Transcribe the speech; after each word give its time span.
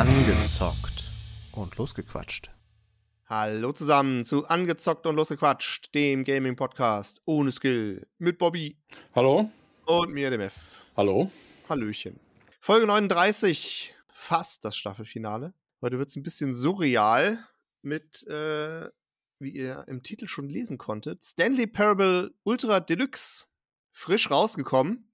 Angezockt 0.00 1.04
und 1.52 1.76
losgequatscht. 1.76 2.50
Hallo 3.26 3.70
zusammen 3.72 4.24
zu 4.24 4.46
Angezockt 4.46 5.06
und 5.06 5.14
Losgequatscht, 5.14 5.94
dem 5.94 6.24
Gaming-Podcast 6.24 7.20
ohne 7.26 7.52
Skill 7.52 8.08
mit 8.16 8.38
Bobby 8.38 8.78
Hallo? 9.14 9.50
und 9.84 10.10
mir, 10.14 10.30
dem 10.30 10.40
F. 10.40 10.54
Hallo? 10.96 11.30
Hallöchen. 11.68 12.18
Folge 12.60 12.86
39, 12.86 13.94
fast 14.08 14.64
das 14.64 14.74
Staffelfinale. 14.74 15.52
Heute 15.82 15.98
wird 15.98 16.08
es 16.08 16.16
ein 16.16 16.22
bisschen 16.22 16.54
surreal 16.54 17.46
mit, 17.82 18.26
äh, 18.26 18.88
wie 19.38 19.50
ihr 19.50 19.84
im 19.86 20.02
Titel 20.02 20.28
schon 20.28 20.48
lesen 20.48 20.78
konntet, 20.78 21.22
Stanley 21.24 21.66
Parable 21.66 22.30
Ultra 22.44 22.80
Deluxe. 22.80 23.44
Frisch 23.92 24.30
rausgekommen. 24.30 25.09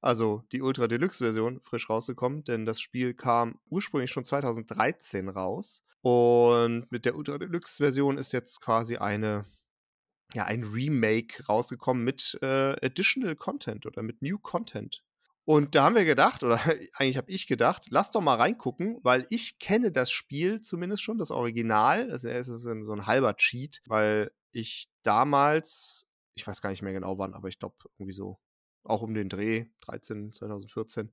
Also 0.00 0.44
die 0.52 0.62
Ultra 0.62 0.86
Deluxe-Version 0.86 1.60
frisch 1.60 1.90
rausgekommen, 1.90 2.44
denn 2.44 2.66
das 2.66 2.80
Spiel 2.80 3.14
kam 3.14 3.58
ursprünglich 3.68 4.10
schon 4.10 4.24
2013 4.24 5.28
raus. 5.28 5.84
Und 6.02 6.90
mit 6.90 7.04
der 7.04 7.16
Ultra 7.16 7.38
Deluxe-Version 7.38 8.18
ist 8.18 8.32
jetzt 8.32 8.60
quasi 8.60 8.96
eine, 8.96 9.46
ja, 10.34 10.44
ein 10.44 10.62
Remake 10.62 11.44
rausgekommen 11.46 12.04
mit 12.04 12.38
äh, 12.42 12.76
Additional 12.84 13.34
Content 13.34 13.86
oder 13.86 14.02
mit 14.02 14.22
New 14.22 14.38
Content. 14.38 15.02
Und 15.44 15.74
da 15.74 15.84
haben 15.84 15.96
wir 15.96 16.04
gedacht, 16.04 16.44
oder 16.44 16.60
eigentlich 16.94 17.16
habe 17.16 17.30
ich 17.30 17.46
gedacht, 17.46 17.86
lass 17.90 18.10
doch 18.10 18.20
mal 18.20 18.36
reingucken, 18.36 18.98
weil 19.02 19.26
ich 19.30 19.58
kenne 19.58 19.90
das 19.90 20.10
Spiel 20.12 20.60
zumindest 20.60 21.02
schon, 21.02 21.18
das 21.18 21.30
Original. 21.30 22.10
Also 22.12 22.28
es 22.28 22.48
ist 22.48 22.62
so 22.62 22.70
ein 22.70 23.06
halber 23.06 23.34
Cheat, 23.34 23.80
weil 23.86 24.30
ich 24.52 24.88
damals, 25.02 26.06
ich 26.34 26.46
weiß 26.46 26.60
gar 26.60 26.70
nicht 26.70 26.82
mehr 26.82 26.92
genau 26.92 27.18
wann, 27.18 27.34
aber 27.34 27.48
ich 27.48 27.58
glaube 27.58 27.76
irgendwie 27.98 28.12
so 28.12 28.38
auch 28.88 29.02
um 29.02 29.14
den 29.14 29.28
Dreh 29.28 29.66
13, 29.82 30.32
2014, 30.32 31.10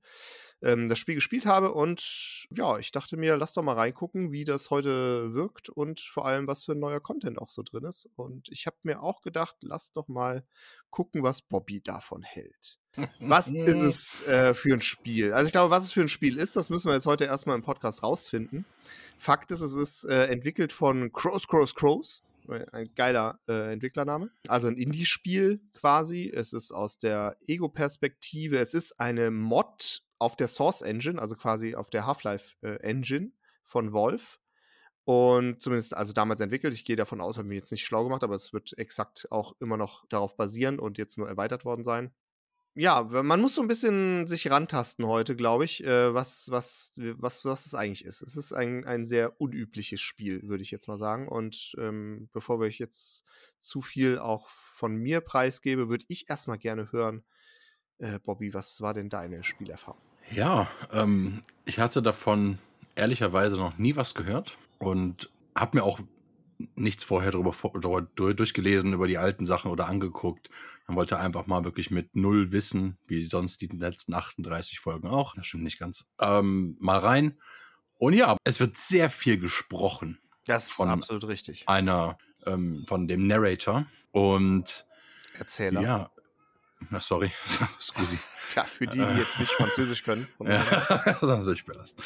ähm, 0.62 0.88
das 0.88 0.98
Spiel 0.98 1.14
gespielt 1.14 1.46
habe. 1.46 1.72
Und 1.72 2.46
ja, 2.50 2.78
ich 2.78 2.92
dachte 2.92 3.16
mir, 3.16 3.36
lass 3.36 3.52
doch 3.52 3.62
mal 3.62 3.74
reingucken, 3.74 4.32
wie 4.32 4.44
das 4.44 4.70
heute 4.70 5.34
wirkt 5.34 5.68
und 5.68 6.00
vor 6.00 6.26
allem, 6.26 6.46
was 6.46 6.64
für 6.64 6.72
ein 6.72 6.78
neuer 6.78 7.00
Content 7.00 7.38
auch 7.38 7.50
so 7.50 7.62
drin 7.62 7.84
ist. 7.84 8.08
Und 8.16 8.48
ich 8.50 8.66
habe 8.66 8.76
mir 8.82 9.02
auch 9.02 9.22
gedacht, 9.22 9.56
lass 9.60 9.92
doch 9.92 10.08
mal 10.08 10.44
gucken, 10.90 11.22
was 11.22 11.42
Bobby 11.42 11.80
davon 11.80 12.22
hält. 12.22 12.78
Was 13.20 13.48
ist 13.48 13.82
es 14.22 14.26
äh, 14.26 14.54
für 14.54 14.74
ein 14.74 14.80
Spiel? 14.80 15.32
Also 15.32 15.46
ich 15.46 15.52
glaube, 15.52 15.70
was 15.70 15.84
es 15.84 15.92
für 15.92 16.00
ein 16.00 16.08
Spiel 16.08 16.38
ist, 16.38 16.56
das 16.56 16.70
müssen 16.70 16.88
wir 16.88 16.94
jetzt 16.94 17.06
heute 17.06 17.24
erstmal 17.24 17.56
im 17.56 17.62
Podcast 17.62 18.02
rausfinden. 18.02 18.64
Fakt 19.18 19.50
ist, 19.50 19.60
es 19.60 19.72
ist 19.72 20.04
äh, 20.04 20.26
entwickelt 20.26 20.72
von 20.72 21.12
Crows, 21.12 21.46
Crows, 21.46 21.74
Crows. 21.74 22.22
Ein 22.48 22.94
geiler 22.94 23.40
äh, 23.48 23.72
Entwicklername. 23.72 24.30
Also 24.48 24.68
ein 24.68 24.76
Indie-Spiel 24.76 25.60
quasi. 25.72 26.30
Es 26.34 26.52
ist 26.52 26.72
aus 26.72 26.98
der 26.98 27.36
Ego-Perspektive. 27.46 28.58
Es 28.58 28.74
ist 28.74 29.00
eine 29.00 29.30
Mod 29.30 30.02
auf 30.18 30.36
der 30.36 30.48
Source 30.48 30.82
Engine, 30.82 31.20
also 31.20 31.36
quasi 31.36 31.74
auf 31.74 31.90
der 31.90 32.06
Half-Life 32.06 32.56
äh, 32.62 32.76
Engine 32.80 33.32
von 33.64 33.92
Valve. 33.92 34.38
Und 35.04 35.62
zumindest 35.62 35.94
also 35.94 36.12
damals 36.12 36.40
entwickelt. 36.40 36.74
Ich 36.74 36.84
gehe 36.84 36.96
davon 36.96 37.20
aus, 37.20 37.38
habe 37.38 37.48
mich 37.48 37.56
jetzt 37.56 37.70
nicht 37.70 37.84
schlau 37.84 38.04
gemacht, 38.04 38.24
aber 38.24 38.34
es 38.34 38.52
wird 38.52 38.76
exakt 38.78 39.28
auch 39.30 39.54
immer 39.60 39.76
noch 39.76 40.04
darauf 40.08 40.36
basieren 40.36 40.78
und 40.80 40.98
jetzt 40.98 41.16
nur 41.16 41.28
erweitert 41.28 41.64
worden 41.64 41.84
sein 41.84 42.12
ja, 42.76 43.02
man 43.04 43.40
muss 43.40 43.54
so 43.54 43.62
ein 43.62 43.68
bisschen 43.68 44.26
sich 44.26 44.50
rantasten 44.50 45.06
heute, 45.06 45.34
glaube 45.34 45.64
ich, 45.64 45.82
äh, 45.82 46.12
was, 46.12 46.50
was, 46.50 46.92
was, 46.96 47.44
was 47.46 47.64
es 47.64 47.74
eigentlich 47.74 48.04
ist. 48.04 48.20
Es 48.20 48.36
ist 48.36 48.52
ein, 48.52 48.84
ein 48.84 49.06
sehr 49.06 49.40
unübliches 49.40 50.02
Spiel, 50.02 50.42
würde 50.42 50.62
ich 50.62 50.70
jetzt 50.70 50.86
mal 50.86 50.98
sagen. 50.98 51.26
Und 51.26 51.74
ähm, 51.78 52.28
bevor 52.32 52.60
ich 52.62 52.78
jetzt 52.78 53.24
zu 53.60 53.80
viel 53.80 54.18
auch 54.18 54.48
von 54.48 54.94
mir 54.94 55.22
preisgebe, 55.22 55.88
würde 55.88 56.04
ich 56.08 56.28
erstmal 56.28 56.58
gerne 56.58 56.92
hören, 56.92 57.24
äh, 57.96 58.18
Bobby, 58.18 58.52
was 58.52 58.82
war 58.82 58.92
denn 58.92 59.08
deine 59.08 59.42
Spielerfahrung? 59.42 60.00
Ja, 60.30 60.68
ähm, 60.92 61.42
ich 61.64 61.78
hatte 61.78 62.02
davon 62.02 62.58
ehrlicherweise 62.94 63.56
noch 63.56 63.78
nie 63.78 63.96
was 63.96 64.14
gehört 64.14 64.58
und 64.78 65.30
habe 65.54 65.78
mir 65.78 65.82
auch 65.82 66.00
nichts 66.74 67.04
vorher 67.04 67.30
drüber, 67.30 67.52
drüber 67.52 68.02
durchgelesen 68.02 68.92
über 68.92 69.06
die 69.06 69.18
alten 69.18 69.46
Sachen 69.46 69.70
oder 69.70 69.86
angeguckt. 69.86 70.50
Man 70.86 70.96
wollte 70.96 71.18
einfach 71.18 71.46
mal 71.46 71.64
wirklich 71.64 71.90
mit 71.90 72.16
null 72.16 72.52
wissen, 72.52 72.98
wie 73.06 73.24
sonst 73.24 73.60
die 73.60 73.66
letzten 73.66 74.14
38 74.14 74.78
Folgen 74.78 75.08
auch. 75.08 75.34
Das 75.34 75.46
stimmt 75.46 75.64
nicht 75.64 75.78
ganz. 75.78 76.08
Ähm, 76.20 76.76
mal 76.80 76.98
rein. 76.98 77.38
Und 77.98 78.12
ja, 78.12 78.36
es 78.44 78.60
wird 78.60 78.76
sehr 78.76 79.10
viel 79.10 79.38
gesprochen. 79.38 80.18
Das 80.46 80.70
ist 80.70 80.80
absolut 80.80 81.26
richtig. 81.28 81.68
Einer, 81.68 82.18
ähm, 82.46 82.84
von 82.86 83.08
dem 83.08 83.26
Narrator. 83.26 83.86
Und 84.12 84.86
Erzähler. 85.38 85.80
Ja. 85.80 86.10
Na, 86.90 87.00
sorry. 87.00 87.30
Scusi. 87.80 88.18
Ja, 88.54 88.64
für 88.64 88.86
die, 88.86 88.98
die 88.98 89.18
jetzt 89.18 89.38
nicht 89.38 89.50
Französisch 89.52 90.04
können. 90.04 90.28
ja, 90.40 91.16
sonst 91.20 91.48
ich 91.48 91.64
belassen. 91.64 91.98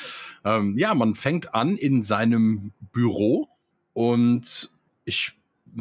Ähm, 0.45 0.77
ja, 0.79 0.95
man 0.95 1.15
fängt 1.15 1.55
an 1.55 1.77
in 1.77 2.03
seinem 2.03 2.73
Büro 2.81 3.49
und 4.01 4.71
ich 5.05 5.33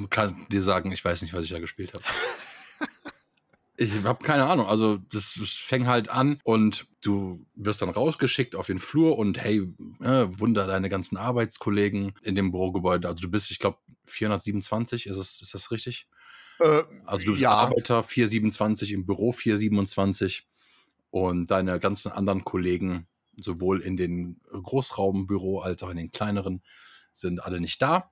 kann 0.10 0.46
dir 0.52 0.62
sagen, 0.62 0.92
ich 0.92 1.06
weiß 1.06 1.22
nicht, 1.22 1.34
was 1.34 1.46
ich 1.46 1.52
da 1.52 1.60
gespielt 1.60 1.94
habe. 1.94 2.04
ich 3.78 3.94
habe 4.04 4.26
keine 4.26 4.46
Ahnung. 4.46 4.68
Also 4.68 4.98
das, 4.98 5.38
das 5.40 5.52
fängt 5.52 5.88
halt 5.88 6.10
an 6.10 6.42
und 6.44 6.86
du 7.02 7.46
wirst 7.56 7.82
dann 7.82 7.90
rausgeschickt 7.90 8.56
auf 8.56 8.68
den 8.68 8.80
Flur 8.80 9.18
und 9.18 9.42
hey, 9.42 9.60
äh, 10.02 10.28
wunder 10.38 10.68
deine 10.68 10.90
ganzen 10.90 11.16
Arbeitskollegen 11.16 12.14
in 12.22 12.36
dem 12.36 12.52
Bürogebäude. 12.52 13.08
Also 13.08 13.22
du 13.22 13.32
bist, 13.32 13.52
ich 13.52 13.60
glaube, 13.60 13.78
427, 14.08 15.06
ist 15.06 15.18
das, 15.18 15.42
ist 15.42 15.54
das 15.54 15.72
richtig? 15.72 16.10
Äh, 16.60 16.84
also 17.06 17.26
du 17.26 17.32
bist 17.32 17.44
ja. 17.44 17.52
Arbeiter 17.52 18.04
427 18.04 18.92
im 18.92 19.06
Büro 19.06 19.32
427 19.32 20.46
und 21.10 21.50
deine 21.52 21.80
ganzen 21.80 22.12
anderen 22.12 22.44
Kollegen 22.44 23.08
sowohl 23.38 23.80
in 23.80 23.96
den 23.96 24.42
Großraumbüro 24.52 25.62
als 25.62 25.84
auch 25.84 25.90
in 25.90 25.96
den 25.96 26.12
kleineren 26.12 26.62
sind 27.12 27.44
alle 27.44 27.60
nicht 27.60 27.82
da, 27.82 28.12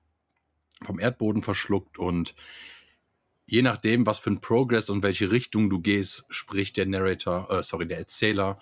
vom 0.84 0.98
Erdboden 0.98 1.42
verschluckt 1.42 1.98
und 1.98 2.34
je 3.46 3.62
nachdem, 3.62 4.06
was 4.06 4.18
für 4.18 4.30
ein 4.30 4.40
Progress 4.40 4.90
und 4.90 5.02
welche 5.02 5.30
Richtung 5.30 5.70
du 5.70 5.80
gehst, 5.80 6.26
spricht 6.28 6.76
der 6.76 6.86
Narrator, 6.86 7.50
äh, 7.50 7.62
sorry, 7.62 7.88
der 7.88 7.98
Erzähler 7.98 8.58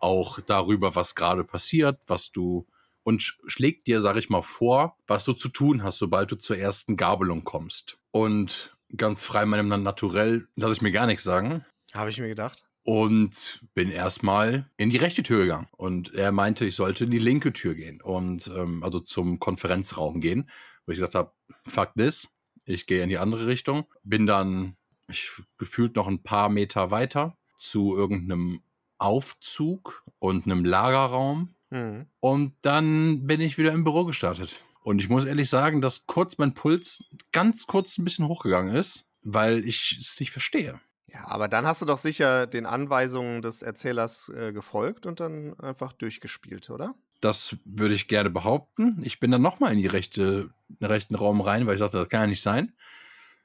auch 0.00 0.40
darüber, 0.40 0.94
was 0.96 1.14
gerade 1.14 1.44
passiert, 1.44 2.00
was 2.06 2.32
du 2.32 2.66
und 3.04 3.22
schlägt 3.46 3.88
dir, 3.88 4.00
sag 4.00 4.16
ich 4.16 4.30
mal, 4.30 4.42
vor, 4.42 4.96
was 5.06 5.24
du 5.24 5.32
zu 5.32 5.48
tun 5.48 5.82
hast, 5.82 5.98
sobald 5.98 6.30
du 6.30 6.36
zur 6.36 6.56
ersten 6.56 6.96
Gabelung 6.96 7.42
kommst. 7.42 7.98
Und 8.12 8.76
ganz 8.96 9.24
frei 9.24 9.44
meinem 9.44 9.82
Naturell 9.82 10.48
lasse 10.56 10.74
ich 10.74 10.82
mir 10.82 10.92
gar 10.92 11.06
nichts 11.06 11.24
sagen. 11.24 11.64
Habe 11.92 12.10
ich 12.10 12.18
mir 12.18 12.28
gedacht 12.28 12.64
und 12.84 13.64
bin 13.74 13.90
erstmal 13.90 14.70
in 14.76 14.90
die 14.90 14.96
rechte 14.96 15.22
Tür 15.22 15.42
gegangen. 15.42 15.68
Und 15.76 16.14
er 16.14 16.32
meinte, 16.32 16.64
ich 16.64 16.74
sollte 16.74 17.04
in 17.04 17.10
die 17.10 17.18
linke 17.18 17.52
Tür 17.52 17.74
gehen 17.74 18.00
und 18.00 18.50
ähm, 18.56 18.82
also 18.82 19.00
zum 19.00 19.38
Konferenzraum 19.38 20.20
gehen, 20.20 20.48
wo 20.84 20.92
ich 20.92 20.98
gesagt 20.98 21.14
habe, 21.14 21.32
fuck 21.66 21.94
this, 21.94 22.28
ich 22.64 22.86
gehe 22.86 23.02
in 23.02 23.08
die 23.08 23.18
andere 23.18 23.46
Richtung. 23.46 23.86
Bin 24.02 24.26
dann 24.26 24.76
ich, 25.08 25.30
gefühlt 25.58 25.96
noch 25.96 26.08
ein 26.08 26.22
paar 26.22 26.48
Meter 26.48 26.90
weiter 26.90 27.36
zu 27.56 27.96
irgendeinem 27.96 28.62
Aufzug 28.98 30.04
und 30.18 30.46
einem 30.46 30.64
Lagerraum. 30.64 31.54
Mhm. 31.70 32.06
Und 32.20 32.54
dann 32.62 33.26
bin 33.26 33.40
ich 33.40 33.58
wieder 33.58 33.72
im 33.72 33.84
Büro 33.84 34.04
gestartet. 34.04 34.62
Und 34.82 35.00
ich 35.00 35.08
muss 35.08 35.24
ehrlich 35.24 35.48
sagen, 35.48 35.80
dass 35.80 36.06
kurz 36.06 36.38
mein 36.38 36.54
Puls 36.54 37.04
ganz 37.30 37.66
kurz 37.66 37.98
ein 37.98 38.04
bisschen 38.04 38.26
hochgegangen 38.26 38.74
ist, 38.74 39.06
weil 39.22 39.64
ich 39.66 39.98
es 40.00 40.18
nicht 40.18 40.32
verstehe. 40.32 40.80
Ja, 41.12 41.28
aber 41.28 41.48
dann 41.48 41.66
hast 41.66 41.82
du 41.82 41.86
doch 41.86 41.98
sicher 41.98 42.46
den 42.46 42.64
Anweisungen 42.64 43.42
des 43.42 43.62
Erzählers 43.62 44.30
äh, 44.30 44.52
gefolgt 44.52 45.04
und 45.04 45.20
dann 45.20 45.58
einfach 45.60 45.92
durchgespielt, 45.92 46.70
oder? 46.70 46.94
Das 47.20 47.56
würde 47.64 47.94
ich 47.94 48.08
gerne 48.08 48.30
behaupten. 48.30 49.00
Ich 49.04 49.20
bin 49.20 49.30
dann 49.30 49.42
nochmal 49.42 49.72
in 49.72 49.78
die 49.78 49.86
rechte, 49.86 50.50
den 50.68 50.86
rechten 50.86 51.14
Raum 51.14 51.40
rein, 51.40 51.66
weil 51.66 51.74
ich 51.74 51.80
dachte, 51.80 51.98
das 51.98 52.08
kann 52.08 52.22
ja 52.22 52.26
nicht 52.28 52.42
sein. 52.42 52.72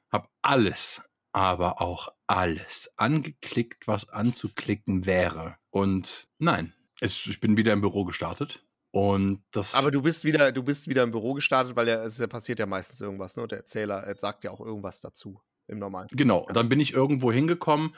Hab 0.09 0.29
alles, 0.41 1.01
aber 1.33 1.81
auch 1.81 2.13
alles 2.25 2.91
angeklickt, 2.95 3.87
was 3.87 4.09
anzuklicken 4.09 5.05
wäre. 5.05 5.57
Und 5.69 6.29
nein, 6.39 6.73
es, 7.01 7.27
ich 7.27 7.41
bin 7.41 7.57
wieder 7.57 7.73
im 7.73 7.81
Büro 7.81 8.05
gestartet. 8.05 8.63
Und 8.91 9.43
das 9.51 9.75
aber 9.75 9.91
du 9.91 10.01
bist 10.01 10.23
wieder, 10.23 10.53
du 10.53 10.63
bist 10.63 10.87
wieder 10.87 11.03
im 11.03 11.11
Büro 11.11 11.33
gestartet, 11.33 11.75
weil 11.75 11.87
ja, 11.89 12.03
es 12.03 12.25
passiert 12.29 12.59
ja 12.59 12.65
meistens 12.65 13.01
irgendwas, 13.01 13.35
ne? 13.35 13.43
Und 13.43 13.51
der 13.51 13.59
Erzähler 13.59 14.15
sagt 14.17 14.45
ja 14.45 14.51
auch 14.51 14.61
irgendwas 14.61 15.01
dazu 15.01 15.41
im 15.67 15.79
Normalen. 15.79 16.07
Genau, 16.11 16.45
ja. 16.47 16.53
dann 16.53 16.69
bin 16.69 16.79
ich 16.79 16.93
irgendwo 16.93 17.31
hingekommen, 17.31 17.93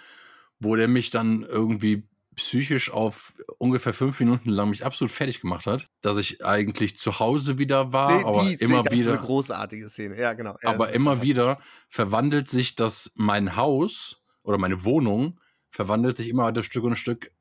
wo 0.60 0.75
der 0.75 0.88
mich 0.88 1.10
dann 1.10 1.44
irgendwie 1.44 2.04
psychisch 2.36 2.92
auf 2.92 3.33
ungefähr 3.57 3.94
fünf 3.94 4.19
Minuten 4.19 4.50
lang 4.50 4.69
mich 4.69 4.86
absolut 4.86 5.12
fertig 5.12 5.42
gemacht 5.42 5.66
hat, 5.66 5.89
dass 6.01 6.18
ich 6.18 6.44
eigentlich 6.45 6.98
zu 6.98 7.19
Hause 7.19 7.57
wieder 7.57 7.92
war, 7.92 8.18
die, 8.18 8.25
aber 8.25 8.44
die 8.44 8.54
immer 8.56 8.83
das 8.83 8.94
wieder. 8.94 9.12
Ist 9.12 9.18
eine 9.18 9.25
großartige 9.25 9.89
Szene, 9.89 10.19
ja 10.19 10.33
genau. 10.33 10.56
Ja, 10.63 10.69
aber 10.69 10.94
immer 10.94 11.21
wieder 11.21 11.60
verwandelt 11.89 12.50
sich 12.50 12.75
das 12.75 13.12
mein 13.16 13.56
Haus 13.56 14.21
oder 14.44 14.57
meine 14.57 14.83
Wohnung 14.86 15.39
verwandelt 15.69 16.18
sich 16.18 16.30
immer 16.30 16.45
weiter 16.45 16.63
Stück 16.63 16.83
und 16.83 16.95
Stück 16.95 17.31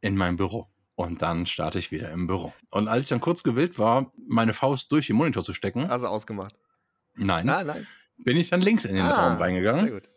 in 0.00 0.16
mein 0.16 0.36
Büro. 0.36 0.68
Und 0.94 1.22
dann 1.22 1.46
starte 1.46 1.78
ich 1.78 1.92
wieder 1.92 2.10
im 2.10 2.26
Büro. 2.26 2.52
Und 2.70 2.88
als 2.88 3.04
ich 3.04 3.08
dann 3.08 3.20
kurz 3.20 3.42
gewillt 3.42 3.78
war, 3.78 4.12
meine 4.28 4.52
Faust 4.52 4.90
durch 4.92 5.06
den 5.06 5.16
Monitor 5.16 5.42
zu 5.42 5.54
stecken. 5.54 5.84
Also 5.84 6.08
ausgemacht. 6.08 6.54
Nein. 7.14 7.46
Nein, 7.46 7.66
nein 7.66 7.86
bin 8.24 8.36
ich 8.36 8.50
dann 8.50 8.60
links 8.62 8.84
in 8.84 8.94
den 8.94 9.04
ah, 9.04 9.28
Raum 9.28 9.38
reingegangen. 9.38 9.86
Sehr 9.86 9.94
gut. 9.94 10.10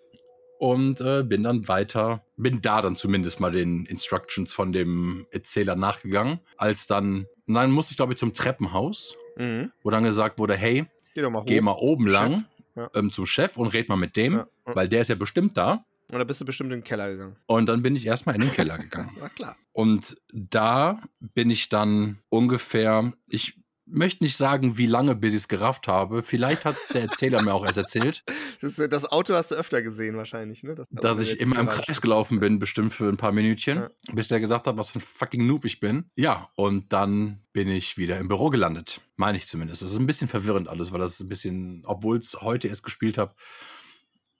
und 0.59 1.01
äh, 1.01 1.23
bin 1.23 1.43
dann 1.43 1.67
weiter, 1.67 2.23
bin 2.37 2.61
da 2.61 2.81
dann 2.81 2.95
zumindest 2.95 3.39
mal 3.39 3.51
den 3.51 3.85
Instructions 3.85 4.53
von 4.53 4.71
dem 4.71 5.25
Erzähler 5.31 5.75
nachgegangen. 5.75 6.39
Als 6.57 6.87
dann, 6.87 7.25
dann 7.47 7.71
musste 7.71 7.91
ich 7.91 7.97
glaube 7.97 8.13
ich 8.13 8.19
zum 8.19 8.33
Treppenhaus, 8.33 9.15
Mhm. 9.37 9.71
wo 9.81 9.89
dann 9.89 10.03
gesagt 10.03 10.37
wurde, 10.39 10.55
hey, 10.55 10.85
Geh 11.15 11.21
doch 11.21 11.31
mal 11.31 11.43
geh 11.45 11.59
mal 11.59 11.71
oben 11.73 12.05
Chef. 12.07 12.13
lang 12.13 12.45
Ja. 12.75 12.89
ähm, 12.95 13.11
zum 13.11 13.25
Chef 13.25 13.57
und 13.57 13.67
red 13.67 13.89
mal 13.89 13.95
mit 13.95 14.15
dem, 14.15 14.33
Ja, 14.33 14.47
ja. 14.67 14.75
weil 14.75 14.87
der 14.87 15.01
ist 15.01 15.07
ja 15.07 15.15
bestimmt 15.15 15.57
da. 15.57 15.85
Und 16.09 16.19
da 16.19 16.23
bist 16.23 16.39
du 16.41 16.45
bestimmt 16.45 16.71
in 16.71 16.79
den 16.79 16.83
Keller 16.83 17.09
gegangen. 17.09 17.35
Und 17.47 17.65
dann 17.65 17.81
bin 17.81 17.95
ich 17.95 18.05
erstmal 18.05 18.35
in 18.35 18.41
den 18.41 18.51
Keller 18.51 18.77
gegangen. 18.77 19.09
Na 19.19 19.29
klar. 19.29 19.55
Und 19.71 20.15
da 20.31 21.01
bin 21.19 21.49
ich 21.49 21.69
dann 21.69 22.19
ungefähr, 22.29 23.11
ich 23.27 23.57
möchte 23.85 24.23
nicht 24.23 24.37
sagen, 24.37 24.77
wie 24.77 24.85
lange, 24.85 25.15
bis 25.15 25.33
ich 25.33 25.37
es 25.39 25.47
gerafft 25.47 25.87
habe. 25.87 26.23
Vielleicht 26.23 26.65
hat 26.65 26.77
es 26.77 26.87
der 26.87 27.03
Erzähler 27.03 27.41
mir 27.43 27.53
auch 27.53 27.65
erst 27.65 27.77
erzählt, 27.77 28.23
Das, 28.61 28.75
das 28.75 29.11
Auto 29.11 29.33
hast 29.33 29.51
du 29.51 29.55
öfter 29.55 29.81
gesehen 29.81 30.15
wahrscheinlich, 30.15 30.63
ne? 30.63 30.73
Das 30.75 30.87
dass 30.89 31.19
ich 31.19 31.39
immer 31.41 31.59
im 31.59 31.67
Kreis 31.67 31.99
gelaufen 31.99 32.39
bin, 32.39 32.59
bestimmt 32.59 32.93
für 32.93 33.09
ein 33.09 33.17
paar 33.17 33.31
Minütchen, 33.33 33.77
Ja. 33.79 33.89
bis 34.13 34.29
der 34.29 34.39
gesagt 34.39 34.67
hat, 34.67 34.77
was 34.77 34.91
für 34.91 34.99
ein 34.99 35.01
fucking 35.01 35.45
Noob 35.45 35.65
ich 35.65 35.79
bin. 35.79 36.05
Ja, 36.15 36.49
und 36.55 36.93
dann 36.93 37.41
bin 37.51 37.67
ich 37.67 37.97
wieder 37.97 38.17
im 38.19 38.27
Büro 38.29 38.49
gelandet. 38.49 39.01
Meine 39.17 39.37
ich 39.37 39.47
zumindest. 39.47 39.81
Das 39.81 39.91
ist 39.91 39.97
ein 39.99 40.07
bisschen 40.07 40.27
verwirrend 40.27 40.69
alles, 40.69 40.91
weil 40.91 40.99
das 40.99 41.19
ein 41.19 41.27
bisschen, 41.27 41.83
obwohl 41.85 42.17
es 42.17 42.41
heute 42.41 42.67
erst 42.69 42.83
gespielt 42.83 43.17
habe. 43.17 43.33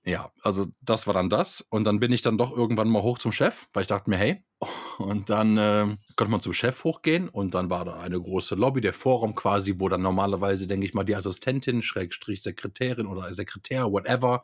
Ja, 0.05 0.31
also 0.41 0.67
das 0.81 1.07
war 1.07 1.13
dann 1.13 1.29
das. 1.29 1.61
Und 1.61 1.85
dann 1.85 1.99
bin 1.99 2.11
ich 2.11 2.21
dann 2.21 2.37
doch 2.37 2.55
irgendwann 2.55 2.89
mal 2.89 3.03
hoch 3.03 3.19
zum 3.19 3.31
Chef, 3.31 3.67
weil 3.73 3.81
ich 3.81 3.87
dachte 3.87 4.09
mir, 4.09 4.17
hey. 4.17 4.43
Und 4.97 5.29
dann 5.29 5.57
äh, 5.57 5.97
konnte 6.15 6.31
man 6.31 6.41
zum 6.41 6.53
Chef 6.53 6.83
hochgehen 6.83 7.29
und 7.29 7.53
dann 7.53 7.69
war 7.69 7.85
da 7.85 7.99
eine 7.99 8.19
große 8.19 8.55
Lobby, 8.55 8.81
der 8.81 8.93
Vorraum 8.93 9.35
quasi, 9.35 9.75
wo 9.79 9.89
dann 9.89 10.01
normalerweise, 10.01 10.67
denke 10.67 10.85
ich 10.85 10.93
mal, 10.93 11.03
die 11.03 11.15
Assistentin, 11.15 11.81
Schrägstrich 11.81 12.41
Sekretärin 12.41 13.07
oder 13.07 13.33
Sekretär, 13.33 13.91
whatever, 13.91 14.43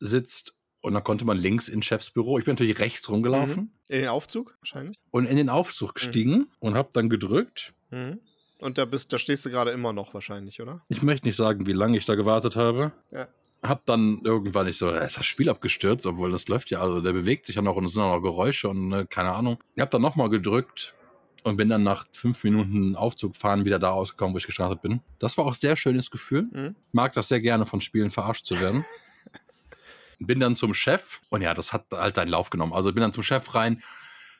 sitzt. 0.00 0.56
Und 0.80 0.94
dann 0.94 1.04
konnte 1.04 1.24
man 1.24 1.36
links 1.36 1.68
in 1.68 1.82
Chefs 1.82 2.10
Büro. 2.10 2.38
Ich 2.38 2.44
bin 2.44 2.54
natürlich 2.54 2.78
rechts 2.78 3.10
rumgelaufen 3.10 3.72
In 3.88 4.00
den 4.00 4.08
Aufzug 4.08 4.56
wahrscheinlich. 4.60 4.96
und 5.10 5.26
in 5.26 5.36
den 5.36 5.48
Aufzug 5.48 5.94
gestiegen 5.94 6.50
und 6.60 6.74
habe 6.76 6.90
dann 6.92 7.08
gedrückt. 7.08 7.74
Mhm. 7.90 8.20
Und 8.60 8.78
da 8.78 8.84
bist, 8.84 9.12
da 9.12 9.18
stehst 9.18 9.44
du 9.44 9.50
gerade 9.50 9.70
immer 9.70 9.92
noch 9.92 10.14
wahrscheinlich, 10.14 10.60
oder? 10.60 10.82
Ich 10.88 11.02
möchte 11.02 11.26
nicht 11.26 11.36
sagen, 11.36 11.66
wie 11.66 11.72
lange 11.72 11.96
ich 11.98 12.06
da 12.06 12.14
gewartet 12.14 12.56
habe. 12.56 12.92
Ja. 13.10 13.28
Hab 13.62 13.84
dann 13.86 14.20
irgendwann 14.22 14.66
nicht 14.66 14.78
so, 14.78 14.90
"Äh, 14.90 15.04
ist 15.04 15.18
das 15.18 15.26
Spiel 15.26 15.48
abgestürzt, 15.48 16.06
obwohl 16.06 16.30
das 16.30 16.48
läuft 16.48 16.70
ja, 16.70 16.80
also 16.80 17.00
der 17.00 17.12
bewegt 17.12 17.46
sich 17.46 17.56
ja 17.56 17.62
noch 17.62 17.76
und 17.76 17.84
es 17.84 17.92
sind 17.92 18.02
auch 18.02 18.14
noch 18.16 18.22
Geräusche 18.22 18.68
und 18.68 18.92
äh, 18.92 19.06
keine 19.08 19.32
Ahnung. 19.32 19.58
Ich 19.74 19.80
habe 19.80 19.90
dann 19.90 20.02
nochmal 20.02 20.28
gedrückt 20.30 20.94
und 21.42 21.56
bin 21.56 21.68
dann 21.68 21.82
nach 21.82 22.06
fünf 22.12 22.44
Minuten 22.44 22.94
Aufzug 22.94 23.36
fahren 23.36 23.64
wieder 23.64 23.78
da 23.78 23.90
ausgekommen, 23.90 24.34
wo 24.34 24.38
ich 24.38 24.46
gestartet 24.46 24.82
bin. 24.82 25.00
Das 25.18 25.36
war 25.38 25.44
auch 25.44 25.52
ein 25.52 25.58
sehr 25.58 25.76
schönes 25.76 26.10
Gefühl. 26.10 26.48
Mhm. 26.52 26.76
Mag 26.92 27.12
das 27.14 27.28
sehr 27.28 27.40
gerne, 27.40 27.66
von 27.66 27.80
Spielen 27.80 28.10
verarscht 28.10 28.46
zu 28.46 28.60
werden. 28.60 28.84
bin 30.20 30.40
dann 30.40 30.56
zum 30.56 30.74
Chef 30.74 31.20
und 31.30 31.42
ja, 31.42 31.54
das 31.54 31.72
hat 31.72 31.86
halt 31.92 32.18
einen 32.18 32.30
Lauf 32.30 32.50
genommen. 32.50 32.72
Also 32.72 32.92
bin 32.92 33.02
dann 33.02 33.12
zum 33.12 33.22
Chef 33.22 33.54
rein. 33.54 33.82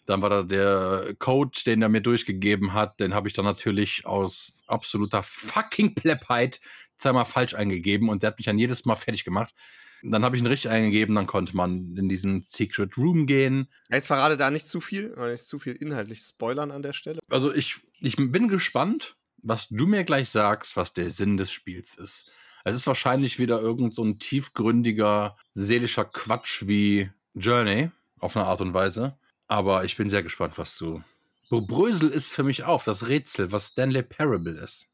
Dann 0.06 0.23
war 0.23 0.31
da 0.31 0.43
der 0.43 1.15
Code, 1.19 1.59
den 1.67 1.82
er 1.82 1.91
mir 1.91 2.00
durchgegeben 2.00 2.73
hat. 2.73 2.99
Den 2.99 3.15
habe 3.15 3.29
ich 3.29 3.35
dann 3.35 3.44
natürlich 3.44 4.06
aus 4.06 4.55
absoluter 4.67 5.23
fucking 5.23 5.94
Pleppheit 5.94 6.61
zweimal 6.98 7.24
falsch 7.24 7.54
eingegeben 7.54 8.08
und 8.08 8.22
der 8.22 8.28
hat 8.28 8.38
mich 8.38 8.46
dann 8.46 8.58
jedes 8.58 8.84
Mal 8.84 8.96
fertig 8.96 9.24
gemacht. 9.24 9.54
Dann 10.02 10.24
habe 10.24 10.36
ich 10.36 10.42
ihn 10.42 10.46
richtig 10.46 10.70
eingegeben, 10.70 11.14
dann 11.14 11.26
konnte 11.26 11.56
man 11.56 11.96
in 11.96 12.08
diesen 12.08 12.44
Secret 12.46 12.96
Room 12.96 13.26
gehen. 13.26 13.68
Jetzt 13.90 14.06
verrate 14.06 14.36
da 14.36 14.50
nicht 14.50 14.68
zu 14.68 14.80
viel, 14.80 15.12
oder 15.14 15.30
nicht 15.30 15.44
zu 15.44 15.58
viel 15.58 15.72
inhaltlich 15.72 16.20
spoilern 16.20 16.70
an 16.70 16.82
der 16.82 16.92
Stelle. 16.92 17.18
Also 17.28 17.52
ich, 17.52 17.76
ich 17.98 18.16
bin 18.16 18.48
gespannt, 18.48 19.16
was 19.38 19.68
du 19.68 19.86
mir 19.86 20.04
gleich 20.04 20.28
sagst, 20.30 20.76
was 20.76 20.92
der 20.92 21.10
Sinn 21.10 21.36
des 21.36 21.50
Spiels 21.50 21.94
ist. 21.96 22.30
Es 22.64 22.74
ist 22.74 22.86
wahrscheinlich 22.86 23.38
wieder 23.38 23.60
irgend 23.60 23.94
so 23.94 24.04
ein 24.04 24.18
tiefgründiger, 24.18 25.36
seelischer 25.52 26.04
Quatsch 26.04 26.66
wie 26.66 27.10
Journey, 27.34 27.90
auf 28.18 28.36
eine 28.36 28.46
Art 28.46 28.60
und 28.60 28.74
Weise. 28.74 29.18
Aber 29.46 29.84
ich 29.84 29.96
bin 29.96 30.10
sehr 30.10 30.22
gespannt, 30.22 30.58
was 30.58 30.76
du. 30.76 31.02
Brösel 31.50 32.10
ist 32.10 32.34
für 32.34 32.42
mich 32.42 32.64
auf, 32.64 32.84
das 32.84 33.08
Rätsel, 33.08 33.52
was 33.52 33.68
Stanley 33.68 34.02
Parable 34.02 34.60
ist. 34.60 34.86